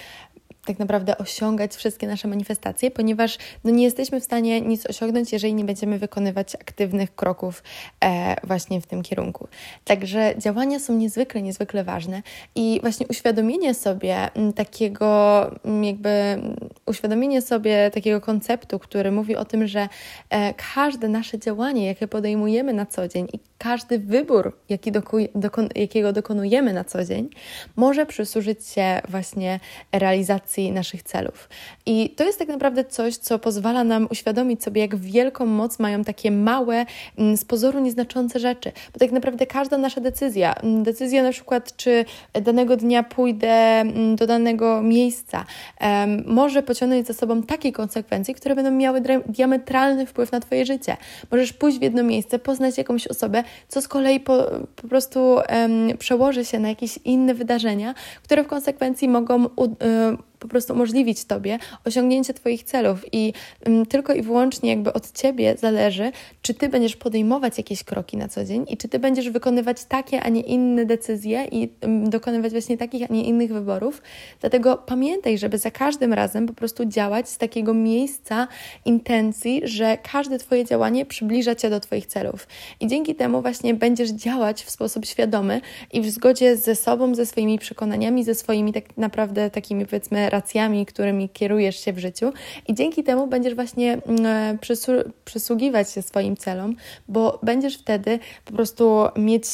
tak 0.65 0.79
naprawdę 0.79 1.17
osiągać 1.17 1.75
wszystkie 1.75 2.07
nasze 2.07 2.27
manifestacje, 2.27 2.91
ponieważ 2.91 3.37
no, 3.63 3.71
nie 3.71 3.83
jesteśmy 3.83 4.19
w 4.21 4.23
stanie 4.23 4.61
nic 4.61 4.85
osiągnąć, 4.85 5.33
jeżeli 5.33 5.53
nie 5.53 5.63
będziemy 5.63 5.99
wykonywać 5.99 6.55
aktywnych 6.55 7.15
kroków 7.15 7.63
e, 8.03 8.35
właśnie 8.47 8.81
w 8.81 8.87
tym 8.87 9.03
kierunku. 9.03 9.47
Także 9.83 10.33
działania 10.37 10.79
są 10.79 10.93
niezwykle, 10.93 11.41
niezwykle 11.41 11.83
ważne 11.83 12.21
i 12.55 12.79
właśnie 12.81 13.07
uświadomienie 13.07 13.73
sobie 13.73 14.29
takiego, 14.55 15.41
jakby 15.83 16.41
uświadomienie 16.85 17.41
sobie 17.41 17.91
takiego 17.93 18.21
konceptu, 18.21 18.79
który 18.79 19.11
mówi 19.11 19.35
o 19.35 19.45
tym, 19.45 19.67
że 19.67 19.89
e, 20.29 20.53
każde 20.73 21.09
nasze 21.09 21.39
działanie, 21.39 21.85
jakie 21.85 22.07
podejmujemy 22.07 22.73
na 22.73 22.85
co 22.85 23.07
dzień 23.07 23.27
i 23.33 23.39
każdy 23.57 23.99
wybór, 23.99 24.57
jaki 24.69 24.91
doku, 24.91 25.17
dokon, 25.35 25.69
jakiego 25.75 26.13
dokonujemy 26.13 26.73
na 26.73 26.83
co 26.83 27.05
dzień, 27.05 27.29
może 27.75 28.05
przysłużyć 28.05 28.67
się 28.67 29.01
właśnie 29.09 29.59
realizacji 29.91 30.54
naszych 30.57 31.03
celów. 31.03 31.49
I 31.85 32.09
to 32.09 32.23
jest 32.23 32.39
tak 32.39 32.47
naprawdę 32.47 32.85
coś, 32.85 33.17
co 33.17 33.39
pozwala 33.39 33.83
nam 33.83 34.07
uświadomić 34.11 34.63
sobie, 34.63 34.81
jak 34.81 34.95
wielką 34.95 35.45
moc 35.45 35.79
mają 35.79 36.03
takie 36.03 36.31
małe, 36.31 36.85
mm, 37.17 37.37
z 37.37 37.45
pozoru 37.45 37.79
nieznaczące 37.79 38.39
rzeczy. 38.39 38.71
Bo 38.93 38.99
tak 38.99 39.11
naprawdę 39.11 39.45
każda 39.45 39.77
nasza 39.77 40.01
decyzja, 40.01 40.53
mm, 40.53 40.83
decyzja 40.83 41.23
na 41.23 41.31
przykład, 41.31 41.75
czy 41.75 42.05
danego 42.33 42.77
dnia 42.77 43.03
pójdę 43.03 43.51
mm, 43.51 44.15
do 44.15 44.27
danego 44.27 44.81
miejsca, 44.81 45.45
może 46.25 46.63
pociągnąć 46.63 47.07
za 47.07 47.13
sobą 47.13 47.43
takie 47.43 47.71
konsekwencje, 47.71 48.33
które 48.33 48.55
będą 48.55 48.71
miały 48.71 49.01
diametralny 49.25 50.05
wpływ 50.05 50.31
na 50.31 50.39
Twoje 50.39 50.65
życie. 50.65 50.97
Możesz 51.31 51.53
pójść 51.53 51.79
w 51.79 51.81
jedno 51.81 52.03
miejsce, 52.03 52.39
poznać 52.39 52.77
jakąś 52.77 53.07
osobę, 53.07 53.43
co 53.67 53.81
z 53.81 53.87
kolei 53.87 54.19
po, 54.19 54.51
po 54.75 54.87
prostu 54.87 55.37
przełoży 55.99 56.45
się 56.45 56.59
na 56.59 56.69
jakieś 56.69 56.99
inne 57.05 57.33
wydarzenia, 57.33 57.93
które 58.23 58.43
w 58.43 58.47
konsekwencji 58.47 59.07
mogą 59.07 59.45
u, 59.55 59.65
y, 59.65 59.67
po 60.45 60.51
prostu 60.51 60.73
umożliwić 60.73 61.25
Tobie 61.25 61.59
osiągnięcie 61.85 62.33
Twoich 62.33 62.63
celów 62.63 63.05
i 63.11 63.33
um, 63.65 63.85
tylko 63.85 64.13
i 64.13 64.21
wyłącznie 64.21 64.69
jakby 64.69 64.93
od 64.93 65.11
Ciebie 65.11 65.55
zależy, 65.57 66.11
czy 66.41 66.53
Ty 66.53 66.69
będziesz 66.69 66.95
podejmować 66.95 67.57
jakieś 67.57 67.83
kroki 67.83 68.17
na 68.17 68.27
co 68.27 68.45
dzień 68.45 68.65
i 68.69 68.77
czy 68.77 68.87
Ty 68.87 68.99
będziesz 68.99 69.29
wykonywać 69.29 69.85
takie, 69.85 70.23
a 70.23 70.29
nie 70.29 70.41
inne 70.41 70.85
decyzje 70.85 71.47
i 71.51 71.69
um, 71.81 72.09
dokonywać 72.09 72.51
właśnie 72.51 72.77
takich, 72.77 73.03
a 73.09 73.13
nie 73.13 73.23
innych 73.23 73.53
wyborów. 73.53 74.01
Dlatego 74.41 74.77
pamiętaj, 74.77 75.37
żeby 75.37 75.57
za 75.57 75.71
każdym 75.71 76.13
razem 76.13 76.47
po 76.47 76.53
prostu 76.53 76.85
działać 76.85 77.29
z 77.29 77.37
takiego 77.37 77.73
miejsca 77.73 78.47
intencji, 78.85 79.61
że 79.63 79.97
każde 80.11 80.39
Twoje 80.39 80.65
działanie 80.65 81.05
przybliża 81.05 81.55
Cię 81.55 81.69
do 81.69 81.79
Twoich 81.79 82.05
celów. 82.05 82.47
I 82.79 82.87
dzięki 82.87 83.15
temu 83.15 83.41
właśnie 83.41 83.73
będziesz 83.73 84.09
działać 84.09 84.63
w 84.63 84.69
sposób 84.69 85.05
świadomy 85.05 85.61
i 85.93 86.01
w 86.01 86.09
zgodzie 86.09 86.57
ze 86.57 86.75
sobą, 86.75 87.15
ze 87.15 87.25
swoimi 87.25 87.59
przekonaniami, 87.59 88.23
ze 88.23 88.35
swoimi 88.35 88.73
tak 88.73 88.97
naprawdę 88.97 89.49
takimi 89.49 89.85
powiedzmy 89.85 90.29
racjami, 90.35 90.85
którymi 90.85 91.29
kierujesz 91.29 91.79
się 91.85 91.93
w 91.93 91.99
życiu 91.99 92.33
i 92.67 92.73
dzięki 92.73 93.03
temu 93.03 93.27
będziesz 93.27 93.55
właśnie 93.55 93.93
mm, 93.93 94.25
e, 94.25 94.57
przysługiwać 95.25 95.91
się 95.91 96.01
swoim 96.01 96.37
celom, 96.37 96.75
bo 97.07 97.39
będziesz 97.43 97.77
wtedy 97.77 98.19
po 98.45 98.53
prostu 98.53 99.07
mieć 99.17 99.45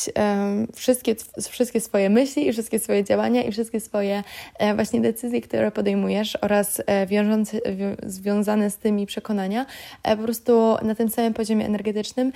wszystkie, 0.76 1.16
wszystkie 1.50 1.82
swoje 1.82 2.10
myśli 2.10 2.48
i 2.48 2.52
wszystkie 2.52 2.80
swoje 2.80 3.04
działania 3.04 3.44
i 3.44 3.52
wszystkie 3.52 3.80
swoje 3.80 4.24
e, 4.60 4.76
właśnie 4.76 5.02
decyzje, 5.02 5.42
które 5.42 5.72
podejmujesz 5.72 6.38
oraz 6.42 6.82
e, 6.86 7.08
wiążące, 7.08 7.58
związane 8.04 8.72
z 8.72 8.78
tymi 8.78 9.06
przekonania 9.06 9.66
po 10.04 10.24
prostu 10.24 10.76
na 10.82 10.96
tym 10.96 11.10
samym 11.10 11.34
poziomie 11.34 11.66
energetycznym 11.66 12.32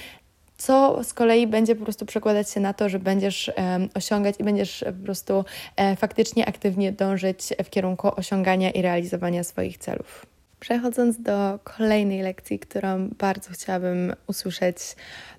co 0.58 1.04
z 1.04 1.14
kolei 1.14 1.48
będzie 1.48 1.76
po 1.76 1.84
prostu 1.84 2.06
przekładać 2.06 2.50
się 2.50 2.60
na 2.60 2.74
to, 2.74 2.90
że 2.90 3.00
będziesz 3.00 3.52
osiągać 3.94 4.36
i 4.40 4.44
będziesz 4.44 4.86
po 5.00 5.06
prostu 5.06 5.46
e, 5.76 5.96
faktycznie 5.96 6.46
aktywnie 6.46 6.92
dążyć 6.92 7.54
w 7.64 7.70
kierunku 7.70 8.12
osiągania 8.16 8.72
i 8.72 8.82
realizowania 8.82 9.44
swoich 9.44 9.78
celów. 9.78 10.26
Przechodząc 10.60 11.22
do 11.22 11.60
kolejnej 11.64 12.22
lekcji, 12.22 12.60
którą 12.60 13.10
bardzo 13.10 13.52
chciałabym 13.52 14.14
usłyszeć 14.28 14.78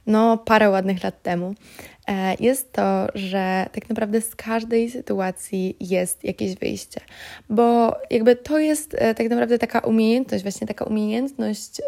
no, 0.07 0.39
parę 0.39 0.71
ładnych 0.71 1.05
lat 1.05 1.23
temu, 1.23 1.55
e, 2.09 2.35
jest 2.41 2.73
to, 2.73 3.07
że 3.15 3.67
tak 3.73 3.89
naprawdę 3.89 4.21
z 4.21 4.37
każdej 4.37 4.91
sytuacji 4.91 5.77
jest 5.81 6.25
jakieś 6.25 6.55
wyjście, 6.55 7.01
bo 7.51 7.97
jakby 8.11 8.37
to 8.37 8.59
jest 8.59 8.95
e, 8.95 9.15
tak 9.15 9.29
naprawdę 9.29 9.59
taka 9.59 9.81
umiejętność, 9.81 10.45
właśnie 10.45 10.67
taka 10.67 10.85
umiejętność 10.85 11.81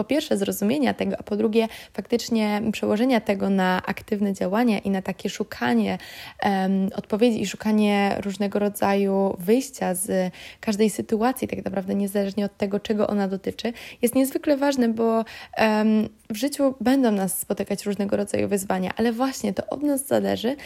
po 0.00 0.04
pierwsze 0.04 0.36
zrozumienia 0.36 0.94
tego, 0.94 1.16
a 1.18 1.22
po 1.22 1.36
drugie 1.36 1.68
faktycznie 1.92 2.62
przełożenia 2.72 3.20
tego 3.20 3.50
na 3.50 3.82
aktywne 3.86 4.32
działania 4.32 4.78
i 4.78 4.90
na 4.90 5.02
takie 5.02 5.30
szukanie 5.30 5.98
um, 6.44 6.88
odpowiedzi 6.96 7.42
i 7.42 7.46
szukanie 7.46 8.16
różnego 8.24 8.58
rodzaju 8.58 9.36
wyjścia 9.38 9.94
z 9.94 10.32
każdej 10.60 10.90
sytuacji, 10.90 11.48
tak 11.48 11.64
naprawdę 11.64 11.94
niezależnie 11.94 12.44
od 12.44 12.56
tego, 12.56 12.80
czego 12.80 13.06
ona 13.06 13.28
dotyczy, 13.28 13.72
jest 14.02 14.14
niezwykle 14.14 14.56
ważne, 14.56 14.88
bo 14.88 15.24
um, 15.58 16.08
w 16.30 16.36
życiu 16.36 16.74
będą 16.80 17.10
nas 17.10 17.38
spotykać 17.38 17.86
różnego 17.86 18.16
rodzaju 18.16 18.48
wyzwania, 18.48 18.90
ale 18.96 19.12
właśnie 19.12 19.54
to 19.54 19.66
od 19.66 19.82
nas 19.82 20.06
zależy, 20.06 20.56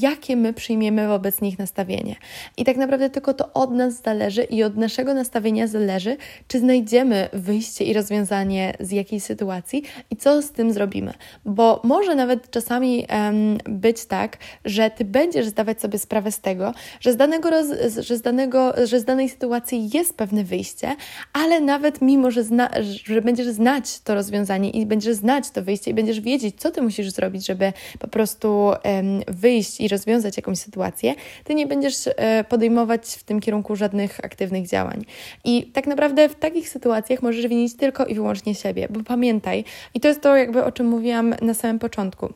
jakie 0.00 0.36
my 0.36 0.52
przyjmiemy 0.52 1.08
wobec 1.08 1.40
nich 1.40 1.58
nastawienie. 1.58 2.16
I 2.56 2.64
tak 2.64 2.76
naprawdę 2.76 3.10
tylko 3.10 3.34
to 3.34 3.52
od 3.52 3.70
nas 3.70 4.02
zależy 4.02 4.42
i 4.42 4.62
od 4.62 4.76
naszego 4.76 5.14
nastawienia 5.14 5.66
zależy, 5.66 6.16
czy 6.48 6.58
znajdziemy 6.60 7.28
wyjście 7.32 7.84
i 7.84 7.92
rozwiązanie 7.92 8.75
z 8.80 8.90
jakiejś 8.90 9.22
sytuacji 9.22 9.82
i 10.10 10.16
co 10.16 10.42
z 10.42 10.50
tym 10.50 10.72
zrobimy. 10.72 11.12
Bo 11.44 11.80
może 11.84 12.14
nawet 12.14 12.50
czasami 12.50 13.06
um, 13.10 13.58
być 13.64 14.04
tak, 14.04 14.36
że 14.64 14.90
ty 14.90 15.04
będziesz 15.04 15.46
zdawać 15.46 15.80
sobie 15.80 15.98
sprawę 15.98 16.32
z 16.32 16.40
tego, 16.40 16.74
że 17.00 17.12
z, 17.12 17.16
danego 17.16 17.50
roz, 17.50 17.66
że 17.98 18.16
z, 18.16 18.22
danego, 18.22 18.72
że 18.84 19.00
z 19.00 19.04
danej 19.04 19.28
sytuacji 19.28 19.90
jest 19.94 20.16
pewne 20.16 20.44
wyjście, 20.44 20.96
ale 21.32 21.60
nawet 21.60 22.02
mimo, 22.02 22.30
że, 22.30 22.44
zna, 22.44 22.70
że 23.04 23.22
będziesz 23.22 23.46
znać 23.46 24.00
to 24.00 24.14
rozwiązanie 24.14 24.70
i 24.70 24.86
będziesz 24.86 25.14
znać 25.14 25.50
to 25.50 25.62
wyjście 25.62 25.90
i 25.90 25.94
będziesz 25.94 26.20
wiedzieć, 26.20 26.54
co 26.58 26.70
ty 26.70 26.82
musisz 26.82 27.10
zrobić, 27.10 27.46
żeby 27.46 27.72
po 27.98 28.08
prostu 28.08 28.48
um, 28.48 28.76
wyjść 29.28 29.80
i 29.80 29.88
rozwiązać 29.88 30.36
jakąś 30.36 30.58
sytuację, 30.58 31.14
ty 31.44 31.54
nie 31.54 31.66
będziesz 31.66 32.06
e, 32.06 32.44
podejmować 32.44 33.06
w 33.06 33.24
tym 33.24 33.40
kierunku 33.40 33.76
żadnych 33.76 34.24
aktywnych 34.24 34.68
działań. 34.68 35.04
I 35.44 35.66
tak 35.66 35.86
naprawdę 35.86 36.28
w 36.28 36.34
takich 36.34 36.68
sytuacjach 36.68 37.22
możesz 37.22 37.46
winić 37.46 37.76
tylko 37.76 38.06
i 38.06 38.14
wyłącznie 38.14 38.54
siebie, 38.56 38.88
bo 38.90 39.00
pamiętaj, 39.04 39.64
i 39.94 40.00
to 40.00 40.08
jest 40.08 40.20
to 40.20 40.36
jakby 40.36 40.64
o 40.64 40.72
czym 40.72 40.86
mówiłam 40.86 41.34
na 41.42 41.54
samym 41.54 41.78
początku 41.78 42.32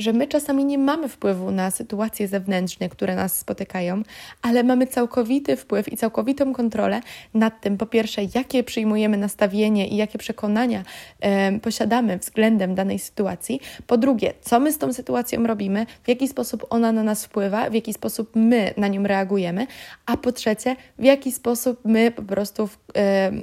że 0.00 0.12
my 0.12 0.26
czasami 0.26 0.64
nie 0.64 0.78
mamy 0.78 1.08
wpływu 1.08 1.50
na 1.50 1.70
sytuacje 1.70 2.28
zewnętrzne, 2.28 2.88
które 2.88 3.16
nas 3.16 3.38
spotykają, 3.38 4.02
ale 4.42 4.64
mamy 4.64 4.86
całkowity 4.86 5.56
wpływ 5.56 5.92
i 5.92 5.96
całkowitą 5.96 6.52
kontrolę 6.52 7.00
nad 7.34 7.60
tym, 7.60 7.78
po 7.78 7.86
pierwsze, 7.86 8.22
jakie 8.34 8.64
przyjmujemy 8.64 9.16
nastawienie 9.16 9.88
i 9.88 9.96
jakie 9.96 10.18
przekonania 10.18 10.82
e, 11.20 11.58
posiadamy 11.58 12.18
względem 12.18 12.74
danej 12.74 12.98
sytuacji, 12.98 13.60
po 13.86 13.96
drugie, 13.96 14.32
co 14.40 14.60
my 14.60 14.72
z 14.72 14.78
tą 14.78 14.92
sytuacją 14.92 15.46
robimy, 15.46 15.86
w 16.02 16.08
jaki 16.08 16.28
sposób 16.28 16.66
ona 16.70 16.92
na 16.92 17.02
nas 17.02 17.24
wpływa, 17.24 17.70
w 17.70 17.74
jaki 17.74 17.92
sposób 17.92 18.30
my 18.34 18.74
na 18.76 18.88
nią 18.88 19.02
reagujemy, 19.02 19.66
a 20.06 20.16
po 20.16 20.32
trzecie, 20.32 20.76
w 20.98 21.04
jaki 21.04 21.32
sposób 21.32 21.80
my 21.84 22.10
po 22.10 22.22
prostu 22.22 22.66
w, 22.66 22.78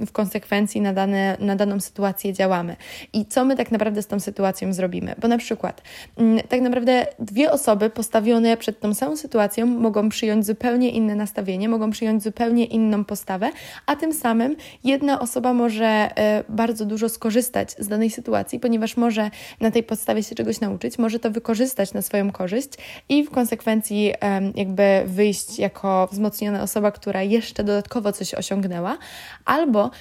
w 0.08 0.12
konsekwencji 0.12 0.82
na, 0.82 0.94
dane, 0.94 1.38
na 1.40 1.56
daną 1.56 1.80
sytuację 1.80 2.34
działamy 2.34 2.76
i 3.14 3.26
co 3.26 3.46
my 3.46 3.56
tak 3.56 3.72
naprawdę 3.72 4.02
z 4.02 4.08
tą 4.08 4.20
sytuacją 4.20 4.74
zrobimy. 4.74 5.16
Bo 5.22 5.28
na 5.28 5.38
przykład, 5.38 5.82
mm, 6.18 6.40
tak 6.50 6.62
naprawdę 6.62 7.06
dwie 7.20 7.52
osoby 7.52 7.90
postawione 7.90 8.58
przed 8.58 8.80
tą 8.80 8.94
samą 8.94 9.18
sytuacją 9.18 9.66
mogą 9.66 10.10
przyjąć 10.10 10.46
zupełnie 10.46 10.90
inne 10.90 11.16
nastawienie, 11.16 11.70
mogą 11.70 11.92
przyjąć 11.92 12.24
zupełnie 12.24 12.66
inną 12.66 13.06
postawę, 13.06 13.52
a 13.86 13.96
tym 13.96 14.14
samym 14.14 14.56
jedna 14.84 15.20
osoba 15.20 15.54
może 15.54 15.86
e, 15.86 16.44
bardzo 16.50 16.86
dużo 16.86 17.10
skorzystać 17.10 17.72
z 17.80 17.88
danej 17.88 18.10
sytuacji, 18.10 18.60
ponieważ 18.60 18.98
może 18.98 19.32
na 19.62 19.72
tej 19.72 19.84
podstawie 19.84 20.24
się 20.24 20.36
czegoś 20.36 20.60
nauczyć, 20.60 20.98
może 20.98 21.20
to 21.20 21.32
wykorzystać 21.32 21.94
na 21.94 22.02
swoją 22.02 22.32
korzyść 22.32 22.70
i 23.10 23.24
w 23.24 23.30
konsekwencji 23.30 24.14
jakby 24.56 25.04
wyjść 25.06 25.60
jako 25.60 26.08
wzmocniona 26.12 26.64
osoba, 26.64 26.92
która 26.92 27.24
jeszcze 27.24 27.64
dodatkowo 27.64 28.12
coś 28.12 28.34
osiągnęła, 28.34 28.98
albo 29.46 29.92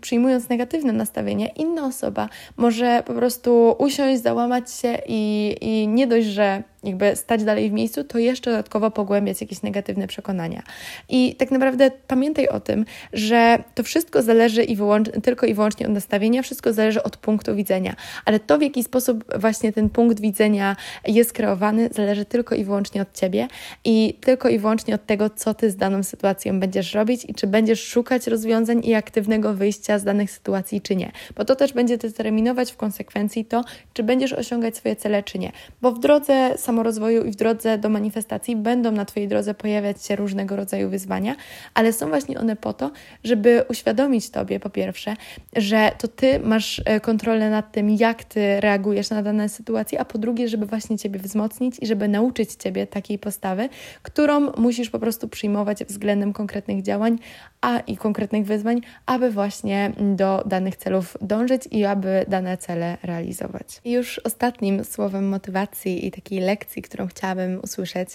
przyjmując 0.00 0.48
negatywne 0.48 0.92
nastawienie, 0.92 1.48
inna 1.56 1.86
osoba 1.86 2.28
może 2.56 3.02
po 3.06 3.14
prostu 3.14 3.76
usiąść, 3.78 4.22
załamać 4.22 4.72
się 4.72 4.98
i, 5.06 5.56
i 5.60 5.88
nie 5.88 6.06
dość, 6.06 6.26
że 6.26 6.62
jakby 6.84 7.16
stać 7.16 7.44
dalej 7.44 7.70
w 7.70 7.72
miejscu, 7.72 8.04
to 8.04 8.18
jeszcze 8.18 8.50
dodatkowo 8.50 8.90
pogłębiać 8.90 9.40
jakieś 9.40 9.62
negatywne 9.62 10.06
przekonania. 10.06 10.62
I 11.08 11.34
tak 11.34 11.50
naprawdę 11.50 11.90
pamiętaj 12.06 12.48
o 12.48 12.60
tym, 12.60 12.84
że 13.12 13.64
to 13.74 13.82
wszystko 13.82 14.22
zależy 14.22 14.64
i 14.64 14.78
tylko 15.22 15.46
i 15.46 15.54
wyłącznie 15.54 15.86
od 15.86 15.92
nastawienia, 15.92 16.42
wszystko 16.42 16.72
zależy 16.72 17.02
od 17.02 17.16
punktu 17.16 17.54
widzenia, 17.56 17.96
ale 18.24 18.40
to 18.40 18.58
w 18.58 18.62
jaki 18.62 18.84
sposób 18.84 19.24
właśnie 19.38 19.72
ten 19.72 19.90
punkt 19.90 20.20
widzenia 20.20 20.76
jest 21.06 21.32
kreowany, 21.32 21.88
zależy 21.92 22.24
tylko 22.24 22.54
i 22.54 22.64
wyłącznie 22.64 23.02
od 23.02 23.12
Ciebie 23.14 23.48
i 23.84 24.14
tylko 24.20 24.48
i 24.48 24.58
wyłącznie 24.58 24.94
od 24.94 25.06
tego, 25.06 25.30
co 25.30 25.54
Ty 25.54 25.70
z 25.70 25.76
daną 25.76 26.02
sytuacją 26.02 26.60
będziesz 26.60 26.94
robić 26.94 27.24
i 27.24 27.34
czy 27.34 27.46
będziesz 27.46 27.84
szukać 27.84 28.26
rozwiązań 28.26 28.84
i 28.84 28.94
aktywnego 28.94 29.54
wyjścia 29.54 29.98
z 29.98 30.04
danych 30.04 30.30
sytuacji, 30.30 30.80
czy 30.80 30.96
nie. 30.96 31.12
Bo 31.36 31.44
to 31.44 31.56
też 31.56 31.72
będzie 31.72 31.98
determinować 31.98 32.72
w 32.72 32.76
konsekwencji 32.76 33.44
to, 33.44 33.64
czy 33.92 34.02
będziesz 34.02 34.32
osiągać 34.32 34.76
swoje 34.76 34.96
cele, 34.96 35.22
czy 35.22 35.38
nie. 35.38 35.52
Bo 35.82 35.92
w 35.92 35.98
drodze 35.98 36.52
samorozwoju 36.70 37.24
i 37.24 37.30
w 37.30 37.36
drodze 37.36 37.78
do 37.78 37.88
manifestacji 37.88 38.56
będą 38.56 38.92
na 38.92 39.04
Twojej 39.04 39.28
drodze 39.28 39.54
pojawiać 39.54 40.04
się 40.04 40.16
różnego 40.16 40.56
rodzaju 40.56 40.90
wyzwania, 40.90 41.36
ale 41.74 41.92
są 41.92 42.08
właśnie 42.08 42.40
one 42.40 42.56
po 42.56 42.72
to, 42.72 42.90
żeby 43.24 43.64
uświadomić 43.68 44.30
Tobie 44.30 44.60
po 44.60 44.70
pierwsze, 44.70 45.16
że 45.56 45.92
to 45.98 46.08
Ty 46.08 46.38
masz 46.38 46.82
e, 46.84 47.00
kontrolę 47.00 47.50
nad 47.50 47.72
tym, 47.72 47.90
jak 47.90 48.24
Ty 48.24 48.60
reagujesz 48.60 49.10
na 49.10 49.22
dane 49.22 49.48
sytuacje, 49.48 50.00
a 50.00 50.04
po 50.04 50.18
drugie, 50.18 50.48
żeby 50.48 50.66
właśnie 50.66 50.98
Ciebie 50.98 51.20
wzmocnić 51.20 51.76
i 51.80 51.86
żeby 51.86 52.08
nauczyć 52.08 52.54
Ciebie 52.54 52.86
takiej 52.86 53.18
postawy, 53.18 53.68
którą 54.02 54.52
musisz 54.56 54.90
po 54.90 54.98
prostu 54.98 55.28
przyjmować 55.28 55.84
względem 55.84 56.32
konkretnych 56.32 56.82
działań 56.82 57.18
a 57.60 57.78
i 57.78 57.96
konkretnych 57.96 58.46
wyzwań, 58.46 58.80
aby 59.06 59.30
właśnie 59.30 59.92
do 60.16 60.42
danych 60.46 60.76
celów 60.76 61.16
dążyć 61.20 61.62
i 61.70 61.84
aby 61.84 62.24
dane 62.28 62.56
cele 62.56 62.98
realizować. 63.02 63.80
I 63.84 63.92
już 63.92 64.18
ostatnim 64.18 64.84
słowem 64.84 65.28
motywacji 65.28 66.06
i 66.06 66.10
takiej 66.10 66.40
lekcji, 66.40 66.59
którą 66.82 67.06
chciałabym 67.06 67.60
usłyszeć, 67.62 68.08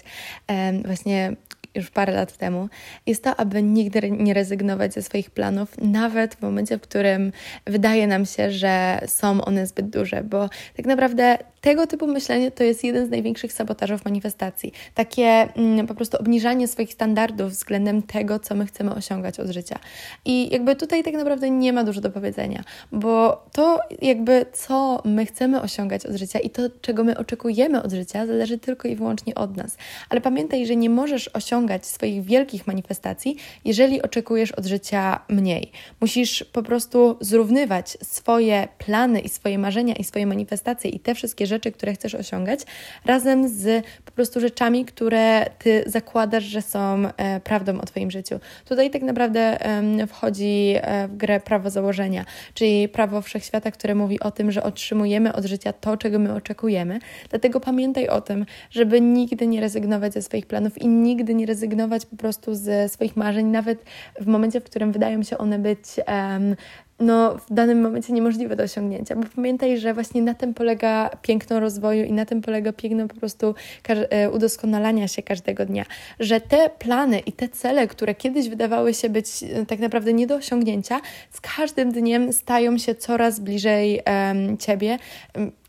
właśnie 0.84 1.36
już 1.76 1.90
parę 1.90 2.12
lat 2.12 2.36
temu, 2.36 2.68
jest 3.06 3.24
to, 3.24 3.36
aby 3.36 3.62
nigdy 3.62 4.10
nie 4.10 4.34
rezygnować 4.34 4.94
ze 4.94 5.02
swoich 5.02 5.30
planów, 5.30 5.78
nawet 5.78 6.34
w 6.34 6.42
momencie, 6.42 6.78
w 6.78 6.80
którym 6.80 7.32
wydaje 7.64 8.06
nam 8.06 8.26
się, 8.26 8.50
że 8.50 9.00
są 9.06 9.44
one 9.44 9.66
zbyt 9.66 9.90
duże, 9.90 10.22
bo 10.22 10.48
tak 10.76 10.86
naprawdę 10.86 11.38
tego 11.66 11.86
typu 11.86 12.06
myślenie 12.06 12.50
to 12.50 12.64
jest 12.64 12.84
jeden 12.84 13.06
z 13.06 13.10
największych 13.10 13.52
sabotażów 13.52 14.04
manifestacji. 14.04 14.72
Takie 14.94 15.24
mm, 15.24 15.86
po 15.86 15.94
prostu 15.94 16.16
obniżanie 16.16 16.68
swoich 16.68 16.92
standardów 16.92 17.50
względem 17.50 18.02
tego, 18.02 18.38
co 18.38 18.54
my 18.54 18.66
chcemy 18.66 18.94
osiągać 18.94 19.40
od 19.40 19.50
życia. 19.50 19.78
I 20.24 20.52
jakby 20.52 20.76
tutaj 20.76 21.02
tak 21.04 21.14
naprawdę 21.14 21.50
nie 21.50 21.72
ma 21.72 21.84
dużo 21.84 22.00
do 22.00 22.10
powiedzenia, 22.10 22.64
bo 22.92 23.44
to 23.52 23.80
jakby 24.02 24.46
co 24.52 25.02
my 25.04 25.26
chcemy 25.26 25.60
osiągać 25.60 26.06
od 26.06 26.16
życia 26.16 26.38
i 26.38 26.50
to, 26.50 26.62
czego 26.80 27.04
my 27.04 27.18
oczekujemy 27.18 27.82
od 27.82 27.92
życia, 27.92 28.26
zależy 28.26 28.58
tylko 28.58 28.88
i 28.88 28.96
wyłącznie 28.96 29.34
od 29.34 29.56
nas. 29.56 29.76
Ale 30.10 30.20
pamiętaj, 30.20 30.66
że 30.66 30.76
nie 30.76 30.90
możesz 30.90 31.28
osiągać 31.28 31.86
swoich 31.86 32.24
wielkich 32.24 32.66
manifestacji, 32.66 33.36
jeżeli 33.64 34.02
oczekujesz 34.02 34.52
od 34.52 34.66
życia 34.66 35.20
mniej. 35.28 35.70
Musisz 36.00 36.44
po 36.52 36.62
prostu 36.62 37.16
zrównywać 37.20 37.98
swoje 38.02 38.68
plany 38.78 39.20
i 39.20 39.28
swoje 39.28 39.58
marzenia 39.58 39.94
i 39.94 40.04
swoje 40.04 40.26
manifestacje 40.26 40.90
i 40.90 41.00
te 41.00 41.14
wszystkie 41.14 41.46
rzeczy, 41.46 41.55
rzeczy, 41.56 41.72
które 41.72 41.92
chcesz 41.92 42.14
osiągać, 42.14 42.60
razem 43.04 43.48
z 43.48 43.84
po 44.04 44.12
prostu 44.12 44.40
rzeczami, 44.40 44.84
które 44.84 45.46
ty 45.58 45.84
zakładasz, 45.86 46.44
że 46.44 46.62
są 46.62 47.08
e, 47.16 47.40
prawdą 47.40 47.80
o 47.80 47.86
Twoim 47.86 48.10
życiu. 48.10 48.40
Tutaj 48.64 48.90
tak 48.90 49.02
naprawdę 49.02 49.58
wchodzi 50.06 50.74
e, 50.76 51.08
w 51.08 51.16
grę 51.16 51.40
prawo 51.40 51.70
założenia, 51.70 52.24
czyli 52.54 52.88
prawo 52.88 53.22
wszechświata, 53.22 53.70
które 53.70 53.94
mówi 53.94 54.20
o 54.20 54.30
tym, 54.30 54.52
że 54.52 54.62
otrzymujemy 54.62 55.32
od 55.32 55.44
życia 55.44 55.72
to, 55.72 55.96
czego 55.96 56.18
my 56.18 56.34
oczekujemy. 56.34 56.98
Dlatego 57.30 57.60
pamiętaj 57.60 58.08
o 58.08 58.20
tym, 58.20 58.46
żeby 58.70 59.00
nigdy 59.00 59.46
nie 59.46 59.60
rezygnować 59.60 60.12
ze 60.12 60.22
swoich 60.22 60.46
planów 60.46 60.78
i 60.78 60.88
nigdy 60.88 61.34
nie 61.34 61.46
rezygnować 61.46 62.06
po 62.06 62.16
prostu 62.16 62.54
ze 62.54 62.88
swoich 62.88 63.16
marzeń, 63.16 63.46
nawet 63.46 63.84
w 64.20 64.26
momencie, 64.26 64.60
w 64.60 64.64
którym 64.64 64.92
wydają 64.92 65.22
się 65.22 65.38
one 65.38 65.58
być 65.58 65.84
um, 66.08 66.56
no, 67.00 67.36
w 67.36 67.54
danym 67.54 67.80
momencie 67.80 68.12
niemożliwe 68.12 68.56
do 68.56 68.64
osiągnięcia, 68.64 69.16
bo 69.16 69.22
pamiętaj, 69.36 69.78
że 69.78 69.94
właśnie 69.94 70.22
na 70.22 70.34
tym 70.34 70.54
polega 70.54 71.10
piękno 71.22 71.60
rozwoju 71.60 72.04
i 72.04 72.12
na 72.12 72.26
tym 72.26 72.42
polega 72.42 72.72
piękno 72.72 73.08
po 73.08 73.14
prostu 73.14 73.54
e, 73.88 74.30
udoskonalania 74.30 75.08
się 75.08 75.22
każdego 75.22 75.66
dnia, 75.66 75.84
że 76.20 76.40
te 76.40 76.70
plany 76.78 77.18
i 77.18 77.32
te 77.32 77.48
cele, 77.48 77.88
które 77.88 78.14
kiedyś 78.14 78.48
wydawały 78.48 78.94
się 78.94 79.08
być 79.08 79.26
e, 79.42 79.66
tak 79.66 79.78
naprawdę 79.78 80.12
nie 80.12 80.26
do 80.26 80.34
osiągnięcia, 80.34 81.00
z 81.30 81.40
każdym 81.40 81.92
dniem 81.92 82.32
stają 82.32 82.78
się 82.78 82.94
coraz 82.94 83.40
bliżej 83.40 84.00
um, 84.06 84.58
Ciebie, 84.58 84.98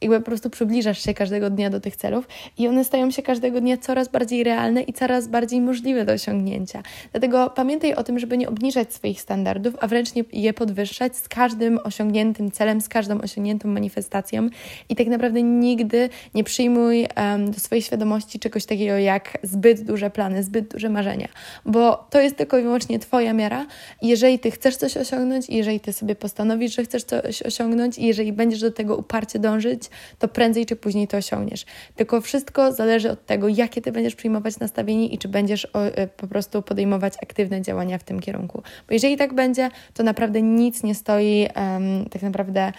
jakby 0.02 0.20
po 0.20 0.26
prostu 0.26 0.50
przybliżasz 0.50 1.04
się 1.04 1.14
każdego 1.14 1.50
dnia 1.50 1.70
do 1.70 1.80
tych 1.80 1.96
celów 1.96 2.28
i 2.58 2.68
one 2.68 2.84
stają 2.84 3.12
się 3.12 3.22
każdego 3.22 3.62
dnia 3.62 3.78
coraz 3.78 4.08
bardziej 4.08 4.44
realne 4.44 4.82
i 4.82 4.94
coraz 4.94 5.28
bardziej 5.28 5.62
możliwe 5.62 6.06
do 6.06 6.14
osiągnięcia. 6.14 6.84
Dlatego 7.12 7.50
pamiętaj 7.50 7.94
o 7.94 8.04
tym, 8.04 8.20
żeby 8.20 8.38
nie 8.38 8.50
obniżać 8.50 8.94
swoich 8.94 9.22
standardów, 9.22 9.74
a 9.80 9.88
wręcz 9.88 10.16
nie, 10.16 10.24
je 10.34 10.54
podwyższać 10.54 11.17
z 11.18 11.30
każdym 11.30 11.80
osiągniętym 11.84 12.52
celem, 12.52 12.82
z 12.82 12.90
każdą 12.90 13.22
osiągniętą 13.22 13.70
manifestacją 13.70 14.50
i 14.90 14.96
tak 14.96 15.08
naprawdę 15.08 15.44
nigdy 15.44 16.10
nie 16.34 16.44
przyjmuj 16.44 17.08
um, 17.18 17.52
do 17.52 17.60
swojej 17.60 17.82
świadomości 17.82 18.40
czegoś 18.40 18.66
takiego 18.66 18.98
jak 18.98 19.38
zbyt 19.44 19.84
duże 19.84 20.10
plany, 20.10 20.44
zbyt 20.44 20.68
duże 20.74 20.90
marzenia, 20.90 21.28
bo 21.66 22.08
to 22.10 22.22
jest 22.22 22.36
tylko 22.36 22.58
i 22.58 22.64
wyłącznie 22.64 23.00
Twoja 23.00 23.34
miara. 23.34 23.66
Jeżeli 24.02 24.40
Ty 24.40 24.52
chcesz 24.52 24.76
coś 24.76 24.98
osiągnąć, 24.98 25.50
jeżeli 25.50 25.80
Ty 25.80 25.94
sobie 25.94 26.16
postanowisz, 26.16 26.76
że 26.76 26.84
chcesz 26.84 27.04
coś 27.04 27.42
osiągnąć 27.42 27.98
i 27.98 28.06
jeżeli 28.06 28.34
będziesz 28.34 28.62
do 28.62 28.72
tego 28.72 28.98
uparcie 28.98 29.40
dążyć, 29.40 29.84
to 30.20 30.28
prędzej 30.28 30.66
czy 30.66 30.76
później 30.76 31.08
to 31.08 31.18
osiągniesz. 31.18 31.66
Tylko 31.96 32.22
wszystko 32.22 32.74
zależy 32.74 33.12
od 33.12 33.26
tego, 33.26 33.48
jakie 33.48 33.82
Ty 33.82 33.92
będziesz 33.92 34.16
przyjmować 34.16 34.60
nastawienie 34.60 35.08
i 35.08 35.18
czy 35.18 35.28
będziesz 35.28 35.68
e, 35.74 36.08
po 36.08 36.28
prostu 36.28 36.62
podejmować 36.62 37.14
aktywne 37.24 37.62
działania 37.62 37.98
w 37.98 38.04
tym 38.04 38.20
kierunku. 38.20 38.62
Bo 38.88 38.94
jeżeli 38.94 39.18
tak 39.18 39.34
będzie, 39.34 39.70
to 39.94 40.04
naprawdę 40.04 40.42
nic 40.42 40.84
nie 40.84 40.96
stoi 41.08 41.48
um, 41.56 42.06
tak 42.10 42.22
naprawdę 42.22 42.72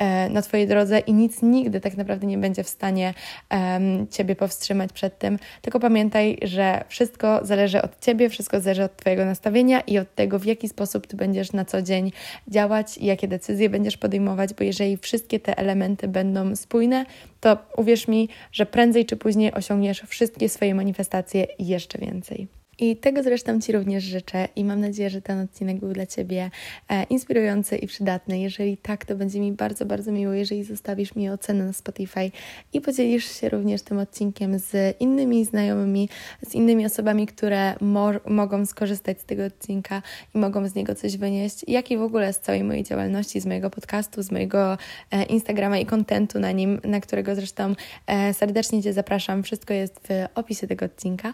um, 0.00 0.32
na 0.32 0.42
Twojej 0.42 0.66
drodze 0.66 0.98
i 0.98 1.12
nic 1.12 1.42
nigdy 1.42 1.80
tak 1.80 1.96
naprawdę 1.96 2.26
nie 2.26 2.38
będzie 2.38 2.64
w 2.64 2.68
stanie 2.68 3.14
um, 3.50 4.08
Ciebie 4.08 4.36
powstrzymać 4.36 4.92
przed 4.92 5.18
tym. 5.18 5.38
Tylko 5.62 5.80
pamiętaj, 5.80 6.38
że 6.42 6.84
wszystko 6.88 7.40
zależy 7.42 7.82
od 7.82 8.00
Ciebie, 8.00 8.28
wszystko 8.28 8.60
zależy 8.60 8.84
od 8.84 8.96
Twojego 8.96 9.24
nastawienia 9.24 9.80
i 9.80 9.98
od 9.98 10.14
tego, 10.14 10.38
w 10.38 10.44
jaki 10.44 10.68
sposób 10.68 11.06
Ty 11.06 11.16
będziesz 11.16 11.52
na 11.52 11.64
co 11.64 11.82
dzień 11.82 12.12
działać 12.48 12.98
i 12.98 13.06
jakie 13.06 13.28
decyzje 13.28 13.70
będziesz 13.70 13.96
podejmować, 13.96 14.54
bo 14.54 14.64
jeżeli 14.64 14.96
wszystkie 14.96 15.40
te 15.40 15.58
elementy 15.58 16.08
będą 16.08 16.56
spójne, 16.56 17.06
to 17.40 17.58
uwierz 17.76 18.08
mi, 18.08 18.28
że 18.52 18.66
prędzej 18.66 19.06
czy 19.06 19.16
później 19.16 19.52
osiągniesz 19.52 20.02
wszystkie 20.06 20.48
swoje 20.48 20.74
manifestacje 20.74 21.46
i 21.58 21.66
jeszcze 21.66 21.98
więcej. 21.98 22.55
I 22.78 22.96
tego 22.96 23.22
zresztą 23.22 23.60
Ci 23.60 23.72
również 23.72 24.04
życzę 24.04 24.48
i 24.56 24.64
mam 24.64 24.80
nadzieję, 24.80 25.10
że 25.10 25.22
ten 25.22 25.40
odcinek 25.40 25.78
był 25.78 25.92
dla 25.92 26.06
Ciebie 26.06 26.50
e, 26.88 27.04
inspirujący 27.04 27.76
i 27.76 27.86
przydatny. 27.86 28.40
Jeżeli 28.40 28.76
tak, 28.76 29.04
to 29.04 29.14
będzie 29.14 29.40
mi 29.40 29.52
bardzo, 29.52 29.86
bardzo 29.86 30.12
miło, 30.12 30.32
jeżeli 30.32 30.64
zostawisz 30.64 31.14
mi 31.14 31.30
ocenę 31.30 31.64
na 31.64 31.72
Spotify 31.72 32.30
i 32.72 32.80
podzielisz 32.80 33.40
się 33.40 33.48
również 33.48 33.82
tym 33.82 33.98
odcinkiem 33.98 34.58
z 34.58 35.00
innymi 35.00 35.44
znajomymi, 35.44 36.08
z 36.46 36.54
innymi 36.54 36.86
osobami, 36.86 37.26
które 37.26 37.74
mo 37.80 38.10
mogą 38.26 38.66
skorzystać 38.66 39.20
z 39.20 39.24
tego 39.24 39.44
odcinka 39.44 40.02
i 40.34 40.38
mogą 40.38 40.68
z 40.68 40.74
niego 40.74 40.94
coś 40.94 41.16
wynieść, 41.16 41.64
jak 41.68 41.90
i 41.90 41.96
w 41.96 42.02
ogóle 42.02 42.32
z 42.32 42.40
całej 42.40 42.64
mojej 42.64 42.84
działalności, 42.84 43.40
z 43.40 43.46
mojego 43.46 43.70
podcastu, 43.70 44.22
z 44.22 44.30
mojego 44.30 44.78
e, 45.10 45.22
Instagrama 45.22 45.78
i 45.78 45.86
kontentu 45.86 46.40
na 46.40 46.52
nim, 46.52 46.80
na 46.84 47.00
którego 47.00 47.34
zresztą 47.34 47.74
e, 48.06 48.34
serdecznie 48.34 48.82
Cię 48.82 48.92
zapraszam. 48.92 49.42
Wszystko 49.42 49.74
jest 49.74 50.00
w 50.08 50.26
opisie 50.34 50.66
tego 50.66 50.84
odcinka. 50.84 51.32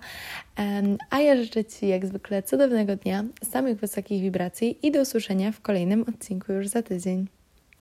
A 1.11 1.20
życzę 1.36 1.64
Ci 1.64 1.88
jak 1.88 2.06
zwykle 2.06 2.42
cudownego 2.42 2.96
dnia, 2.96 3.24
samych 3.44 3.80
wysokich 3.80 4.22
wibracji 4.22 4.78
i 4.86 4.92
do 4.92 5.00
usłyszenia 5.00 5.52
w 5.52 5.60
kolejnym 5.60 6.04
odcinku 6.08 6.52
już 6.52 6.68
za 6.68 6.82
tydzień. 6.82 7.26